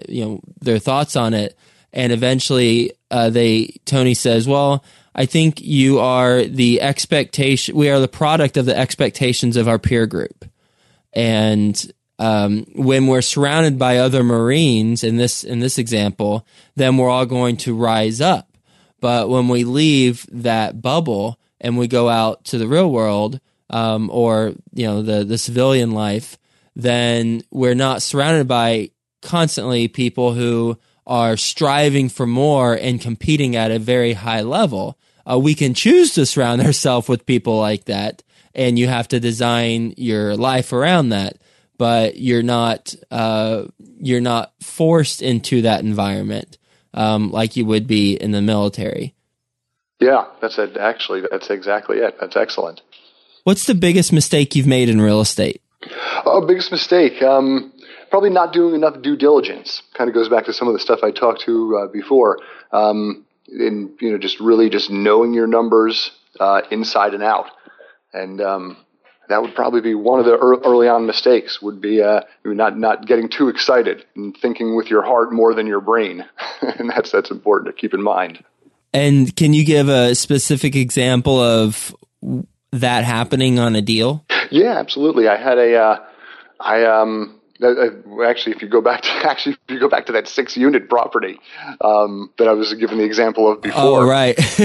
you 0.07 0.25
know, 0.25 0.41
their 0.59 0.79
thoughts 0.79 1.15
on 1.15 1.33
it. 1.33 1.57
And 1.93 2.11
eventually, 2.11 2.91
uh, 3.11 3.29
they 3.29 3.77
Tony 3.85 4.13
says, 4.15 4.47
"Well, 4.47 4.83
I 5.13 5.25
think 5.25 5.61
you 5.61 5.99
are 5.99 6.43
the 6.43 6.81
expectation. 6.81 7.75
We 7.75 7.89
are 7.89 7.99
the 7.99 8.07
product 8.07 8.57
of 8.57 8.65
the 8.65 8.77
expectations 8.77 9.55
of 9.55 9.67
our 9.67 9.79
peer 9.79 10.07
group." 10.07 10.45
And 11.13 11.91
um, 12.19 12.65
when 12.75 13.07
we're 13.07 13.21
surrounded 13.21 13.77
by 13.77 13.97
other 13.97 14.23
Marines 14.23 15.03
in 15.03 15.17
this 15.17 15.43
in 15.43 15.59
this 15.59 15.77
example, 15.77 16.45
then 16.75 16.97
we're 16.97 17.09
all 17.09 17.25
going 17.25 17.57
to 17.57 17.75
rise 17.75 18.21
up. 18.21 18.49
But 18.99 19.29
when 19.29 19.47
we 19.47 19.63
leave 19.63 20.25
that 20.31 20.81
bubble 20.81 21.39
and 21.59 21.77
we 21.77 21.87
go 21.87 22.09
out 22.09 22.45
to 22.45 22.57
the 22.57 22.67
real 22.67 22.89
world, 22.89 23.39
um, 23.69 24.09
or 24.11 24.53
you 24.73 24.85
know 24.85 25.01
the 25.01 25.23
the 25.23 25.37
civilian 25.37 25.91
life, 25.91 26.37
then 26.75 27.41
we're 27.51 27.75
not 27.75 28.01
surrounded 28.01 28.47
by 28.47 28.91
constantly 29.21 29.87
people 29.87 30.33
who 30.33 30.77
are 31.07 31.37
striving 31.37 32.09
for 32.09 32.25
more 32.25 32.73
and 32.73 33.01
competing 33.01 33.55
at 33.55 33.71
a 33.71 33.79
very 33.79 34.13
high 34.13 34.41
level. 34.41 34.97
Uh, 35.29 35.37
we 35.37 35.55
can 35.55 35.73
choose 35.73 36.13
to 36.13 36.25
surround 36.25 36.61
ourselves 36.65 37.07
with 37.07 37.25
people 37.25 37.59
like 37.59 37.85
that, 37.85 38.23
and 38.53 38.77
you 38.77 38.87
have 38.87 39.07
to 39.07 39.19
design 39.19 39.93
your 39.97 40.35
life 40.35 40.73
around 40.73 41.09
that. 41.09 41.37
But 41.77 42.17
you're 42.17 42.43
not 42.43 42.95
uh, 43.11 43.65
you're 43.97 44.21
not 44.21 44.53
forced 44.61 45.21
into 45.21 45.63
that 45.63 45.81
environment 45.81 46.57
um, 46.95 47.29
like 47.31 47.55
you 47.55 47.65
would 47.65 47.85
be 47.85 48.15
in 48.15 48.31
the 48.31 48.41
military. 48.41 49.13
Yeah, 49.99 50.25
that's 50.41 50.57
it. 50.57 50.77
Actually, 50.77 51.23
that's 51.29 51.49
exactly 51.49 51.97
it. 51.99 52.17
That's 52.19 52.35
excellent. 52.35 52.81
What's 53.45 53.67
the 53.67 53.75
biggest 53.75 54.11
mistake 54.11 54.55
you've 54.55 54.65
made 54.65 54.89
in 54.89 54.99
real 54.99 55.21
estate? 55.21 55.61
Oh, 56.25 56.43
biggest 56.47 56.71
mistake. 56.71 57.21
Um, 57.21 57.71
probably 58.09 58.31
not 58.31 58.53
doing 58.53 58.73
enough 58.73 59.03
due 59.03 59.15
diligence. 59.15 59.83
Kind 59.93 60.09
of 60.09 60.15
goes 60.15 60.29
back 60.29 60.45
to 60.45 60.53
some 60.53 60.67
of 60.67 60.73
the 60.73 60.79
stuff 60.79 61.01
I 61.03 61.11
talked 61.11 61.41
to 61.41 61.77
uh, 61.77 61.87
before. 61.93 62.39
Um, 62.71 63.23
in 63.47 63.93
you 64.01 64.11
know, 64.11 64.17
just 64.17 64.39
really 64.39 64.71
just 64.71 64.89
knowing 64.89 65.35
your 65.35 65.45
numbers 65.45 66.09
uh, 66.39 66.63
inside 66.71 67.13
and 67.13 67.21
out, 67.21 67.51
and 68.11 68.41
um, 68.41 68.77
that 69.29 69.43
would 69.43 69.53
probably 69.53 69.81
be 69.81 69.93
one 69.93 70.17
of 70.19 70.25
the 70.25 70.35
early 70.35 70.87
on 70.87 71.05
mistakes. 71.05 71.61
Would 71.61 71.79
be 71.79 72.01
uh, 72.01 72.21
not 72.43 72.79
not 72.79 73.05
getting 73.05 73.29
too 73.29 73.49
excited 73.49 74.03
and 74.15 74.35
thinking 74.35 74.75
with 74.75 74.89
your 74.89 75.03
heart 75.03 75.31
more 75.31 75.53
than 75.53 75.67
your 75.67 75.81
brain, 75.81 76.25
and 76.61 76.89
that's 76.89 77.11
that's 77.11 77.29
important 77.29 77.75
to 77.75 77.79
keep 77.79 77.93
in 77.93 78.01
mind. 78.01 78.43
And 78.91 79.35
can 79.35 79.53
you 79.53 79.63
give 79.63 79.87
a 79.87 80.15
specific 80.15 80.75
example 80.75 81.39
of 81.39 81.95
that 82.81 83.03
happening 83.03 83.59
on 83.59 83.75
a 83.75 83.81
deal? 83.81 84.25
Yeah, 84.51 84.77
absolutely. 84.77 85.27
I 85.27 85.37
had 85.37 85.57
a, 85.57 85.75
uh, 85.75 86.05
I 86.59 86.85
um, 86.85 87.39
actually, 87.61 88.55
if 88.55 88.61
you 88.61 88.67
go 88.67 88.81
back 88.81 89.01
to 89.01 89.09
actually, 89.23 89.53
if 89.67 89.73
you 89.73 89.79
go 89.79 89.89
back 89.89 90.07
to 90.07 90.13
that 90.13 90.27
six 90.27 90.57
unit 90.57 90.89
property 90.89 91.39
um, 91.81 92.31
that 92.37 92.47
I 92.47 92.53
was 92.53 92.73
given 92.73 92.97
the 92.97 93.03
example 93.03 93.51
of 93.51 93.61
before, 93.61 94.03
oh, 94.03 94.05
right, 94.05 94.35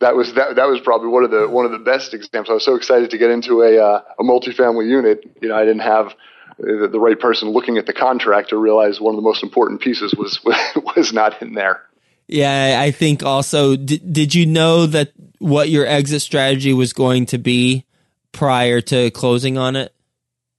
that 0.00 0.14
was 0.14 0.34
that 0.34 0.56
that 0.56 0.68
was 0.68 0.80
probably 0.80 1.08
one 1.08 1.24
of 1.24 1.30
the 1.30 1.48
one 1.48 1.64
of 1.64 1.72
the 1.72 1.78
best 1.78 2.14
examples. 2.14 2.50
I 2.50 2.54
was 2.54 2.64
so 2.64 2.74
excited 2.74 3.10
to 3.10 3.18
get 3.18 3.30
into 3.30 3.62
a 3.62 3.78
uh, 3.78 4.02
a 4.18 4.22
multifamily 4.22 4.88
unit. 4.88 5.24
You 5.40 5.48
know, 5.48 5.56
I 5.56 5.64
didn't 5.64 5.82
have 5.82 6.14
the, 6.58 6.88
the 6.90 7.00
right 7.00 7.18
person 7.18 7.50
looking 7.50 7.78
at 7.78 7.86
the 7.86 7.92
contract 7.92 8.50
to 8.50 8.56
realize 8.56 9.00
one 9.00 9.14
of 9.14 9.16
the 9.16 9.22
most 9.22 9.42
important 9.42 9.80
pieces 9.80 10.14
was 10.14 10.40
was 10.96 11.12
not 11.12 11.40
in 11.42 11.54
there. 11.54 11.82
Yeah, 12.32 12.80
I 12.80 12.92
think 12.92 13.22
also, 13.22 13.76
did, 13.76 14.10
did 14.10 14.34
you 14.34 14.46
know 14.46 14.86
that 14.86 15.12
what 15.38 15.68
your 15.68 15.86
exit 15.86 16.22
strategy 16.22 16.72
was 16.72 16.94
going 16.94 17.26
to 17.26 17.36
be 17.36 17.84
prior 18.32 18.80
to 18.80 19.10
closing 19.10 19.58
on 19.58 19.76
it? 19.76 19.94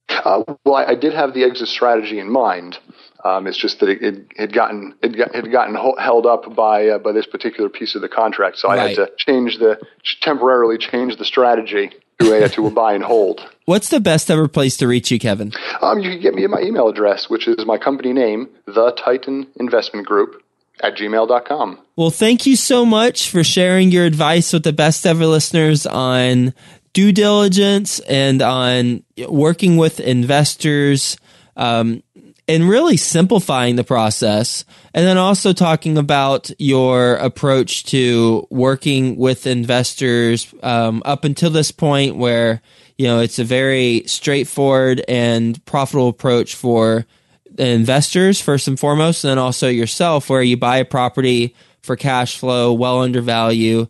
Uh, 0.07 0.43
well, 0.63 0.75
I, 0.75 0.91
I, 0.91 0.95
did 0.95 1.13
have 1.13 1.33
the 1.33 1.43
exit 1.43 1.67
strategy 1.67 2.19
in 2.19 2.29
mind. 2.29 2.77
Um, 3.25 3.47
it's 3.47 3.57
just 3.57 3.79
that 3.79 3.89
it, 3.89 4.03
it 4.03 4.27
had 4.37 4.53
gotten 4.53 4.93
it 5.01 5.17
got, 5.17 5.33
had 5.33 5.51
gotten 5.51 5.73
held 5.73 6.27
up 6.27 6.53
by 6.55 6.89
uh, 6.89 6.97
by 6.99 7.11
this 7.11 7.25
particular 7.25 7.69
piece 7.69 7.95
of 7.95 8.01
the 8.01 8.09
contract, 8.09 8.57
so 8.57 8.67
right. 8.67 8.79
I 8.79 8.87
had 8.89 8.95
to 8.97 9.11
change 9.17 9.57
the 9.57 9.79
temporarily 10.21 10.77
change 10.77 11.17
the 11.17 11.25
strategy 11.25 11.91
to 12.19 12.43
a 12.43 12.49
to 12.49 12.67
a 12.67 12.69
buy 12.69 12.93
and 12.93 13.03
hold. 13.03 13.41
What's 13.65 13.89
the 13.89 13.99
best 13.99 14.29
ever 14.29 14.47
place 14.47 14.77
to 14.77 14.87
reach 14.87 15.09
you, 15.09 15.19
Kevin? 15.19 15.53
Um, 15.81 15.99
you 15.99 16.11
can 16.11 16.21
get 16.21 16.35
me 16.35 16.43
at 16.43 16.49
my 16.49 16.61
email 16.61 16.89
address, 16.89 17.29
which 17.29 17.47
is 17.47 17.65
my 17.65 17.77
company 17.77 18.13
name, 18.13 18.49
the 18.67 18.91
Titan 18.91 19.47
Investment 19.55 20.05
Group 20.05 20.43
at 20.81 20.95
gmail.com. 20.97 21.79
Well, 21.95 22.09
thank 22.09 22.45
you 22.45 22.55
so 22.55 22.85
much 22.85 23.29
for 23.29 23.43
sharing 23.43 23.91
your 23.91 24.05
advice 24.05 24.53
with 24.53 24.63
the 24.63 24.73
best 24.73 25.05
ever 25.05 25.25
listeners 25.25 25.85
on 25.85 26.53
due 26.93 27.11
diligence 27.11 27.99
and 28.01 28.41
on 28.41 29.03
working 29.27 29.77
with 29.77 29.99
investors 29.99 31.17
um, 31.55 32.03
and 32.47 32.67
really 32.67 32.97
simplifying 32.97 33.75
the 33.75 33.83
process. 33.83 34.65
And 34.93 35.05
then 35.05 35.17
also 35.17 35.53
talking 35.53 35.97
about 35.97 36.51
your 36.59 37.15
approach 37.15 37.85
to 37.85 38.47
working 38.49 39.15
with 39.17 39.47
investors 39.47 40.53
um, 40.61 41.01
up 41.05 41.23
until 41.23 41.49
this 41.49 41.71
point 41.71 42.15
where, 42.15 42.61
you 42.97 43.07
know, 43.07 43.19
it's 43.19 43.39
a 43.39 43.43
very 43.43 44.03
straightforward 44.05 45.03
and 45.07 45.63
profitable 45.65 46.09
approach 46.09 46.55
for 46.55 47.05
investors 47.57 48.41
first 48.41 48.67
and 48.67 48.79
foremost, 48.79 49.23
and 49.23 49.31
then 49.31 49.37
also 49.37 49.67
yourself 49.67 50.29
where 50.29 50.41
you 50.41 50.57
buy 50.57 50.77
a 50.77 50.85
property 50.85 51.55
for 51.81 51.95
cash 51.95 52.37
flow 52.37 52.73
well 52.73 53.01
under 53.01 53.21
value 53.21 53.87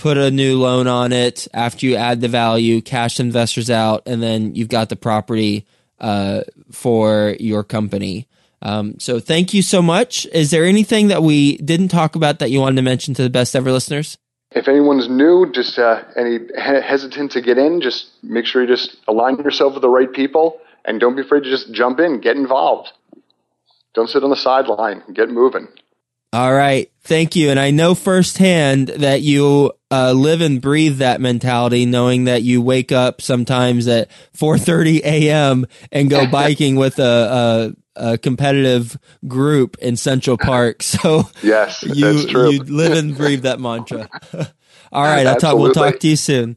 put 0.00 0.16
a 0.16 0.30
new 0.30 0.58
loan 0.58 0.86
on 0.86 1.12
it 1.12 1.46
after 1.52 1.84
you 1.84 1.94
add 1.94 2.22
the 2.22 2.28
value, 2.28 2.80
cash 2.80 3.20
investors 3.20 3.68
out, 3.68 4.02
and 4.06 4.22
then 4.22 4.54
you've 4.54 4.68
got 4.68 4.88
the 4.88 4.96
property 4.96 5.66
uh, 6.00 6.40
for 6.72 7.36
your 7.38 7.62
company. 7.62 8.26
Um, 8.62 8.98
so 8.98 9.20
thank 9.20 9.52
you 9.52 9.60
so 9.60 9.82
much. 9.82 10.24
Is 10.32 10.50
there 10.50 10.64
anything 10.64 11.08
that 11.08 11.22
we 11.22 11.58
didn't 11.58 11.88
talk 11.88 12.16
about 12.16 12.38
that 12.38 12.50
you 12.50 12.60
wanted 12.60 12.76
to 12.76 12.82
mention 12.82 13.12
to 13.14 13.22
the 13.22 13.30
best 13.30 13.54
ever 13.54 13.70
listeners? 13.70 14.16
If 14.52 14.68
anyone's 14.68 15.08
new, 15.08 15.50
just 15.52 15.78
uh, 15.78 16.02
any 16.16 16.38
hesitant 16.58 17.32
to 17.32 17.42
get 17.42 17.58
in, 17.58 17.82
just 17.82 18.08
make 18.22 18.46
sure 18.46 18.62
you 18.62 18.68
just 18.68 18.96
align 19.06 19.36
yourself 19.36 19.74
with 19.74 19.82
the 19.82 19.88
right 19.90 20.10
people 20.10 20.60
and 20.84 21.00
don't 21.00 21.16
be 21.16 21.22
afraid 21.22 21.44
to 21.44 21.50
just 21.50 21.72
jump 21.72 22.00
in, 22.00 22.20
get 22.20 22.36
involved. 22.36 22.90
Don't 23.94 24.08
sit 24.08 24.22
on 24.22 24.30
the 24.30 24.36
sideline, 24.36 25.02
get 25.12 25.28
moving. 25.28 25.68
All 26.32 26.54
right. 26.54 26.90
Thank 27.02 27.34
you. 27.34 27.50
And 27.50 27.58
I 27.58 27.72
know 27.72 27.96
firsthand 27.96 28.88
that 28.88 29.20
you 29.20 29.72
uh, 29.90 30.12
live 30.12 30.40
and 30.40 30.60
breathe 30.60 30.98
that 30.98 31.20
mentality, 31.20 31.86
knowing 31.86 32.24
that 32.24 32.42
you 32.42 32.62
wake 32.62 32.92
up 32.92 33.20
sometimes 33.20 33.88
at 33.88 34.08
4:30 34.36 35.00
a.m. 35.00 35.66
and 35.90 36.08
go 36.08 36.26
biking 36.30 36.76
with 36.76 37.00
a, 37.00 37.74
a, 37.96 38.12
a, 38.12 38.18
competitive 38.18 38.96
group 39.26 39.76
in 39.78 39.96
Central 39.96 40.38
Park. 40.38 40.82
So 40.90 41.24
yes, 41.42 41.82
you 41.82 42.10
you 42.10 42.62
live 42.62 42.96
and 42.96 43.16
breathe 43.16 43.42
that 43.42 43.58
mantra. 43.60 44.08
All 44.92 45.02
right. 45.02 45.26
I'll 45.26 45.36
talk. 45.36 45.58
We'll 45.58 45.72
talk 45.72 45.98
to 46.00 46.08
you 46.08 46.16
soon. 46.16 46.56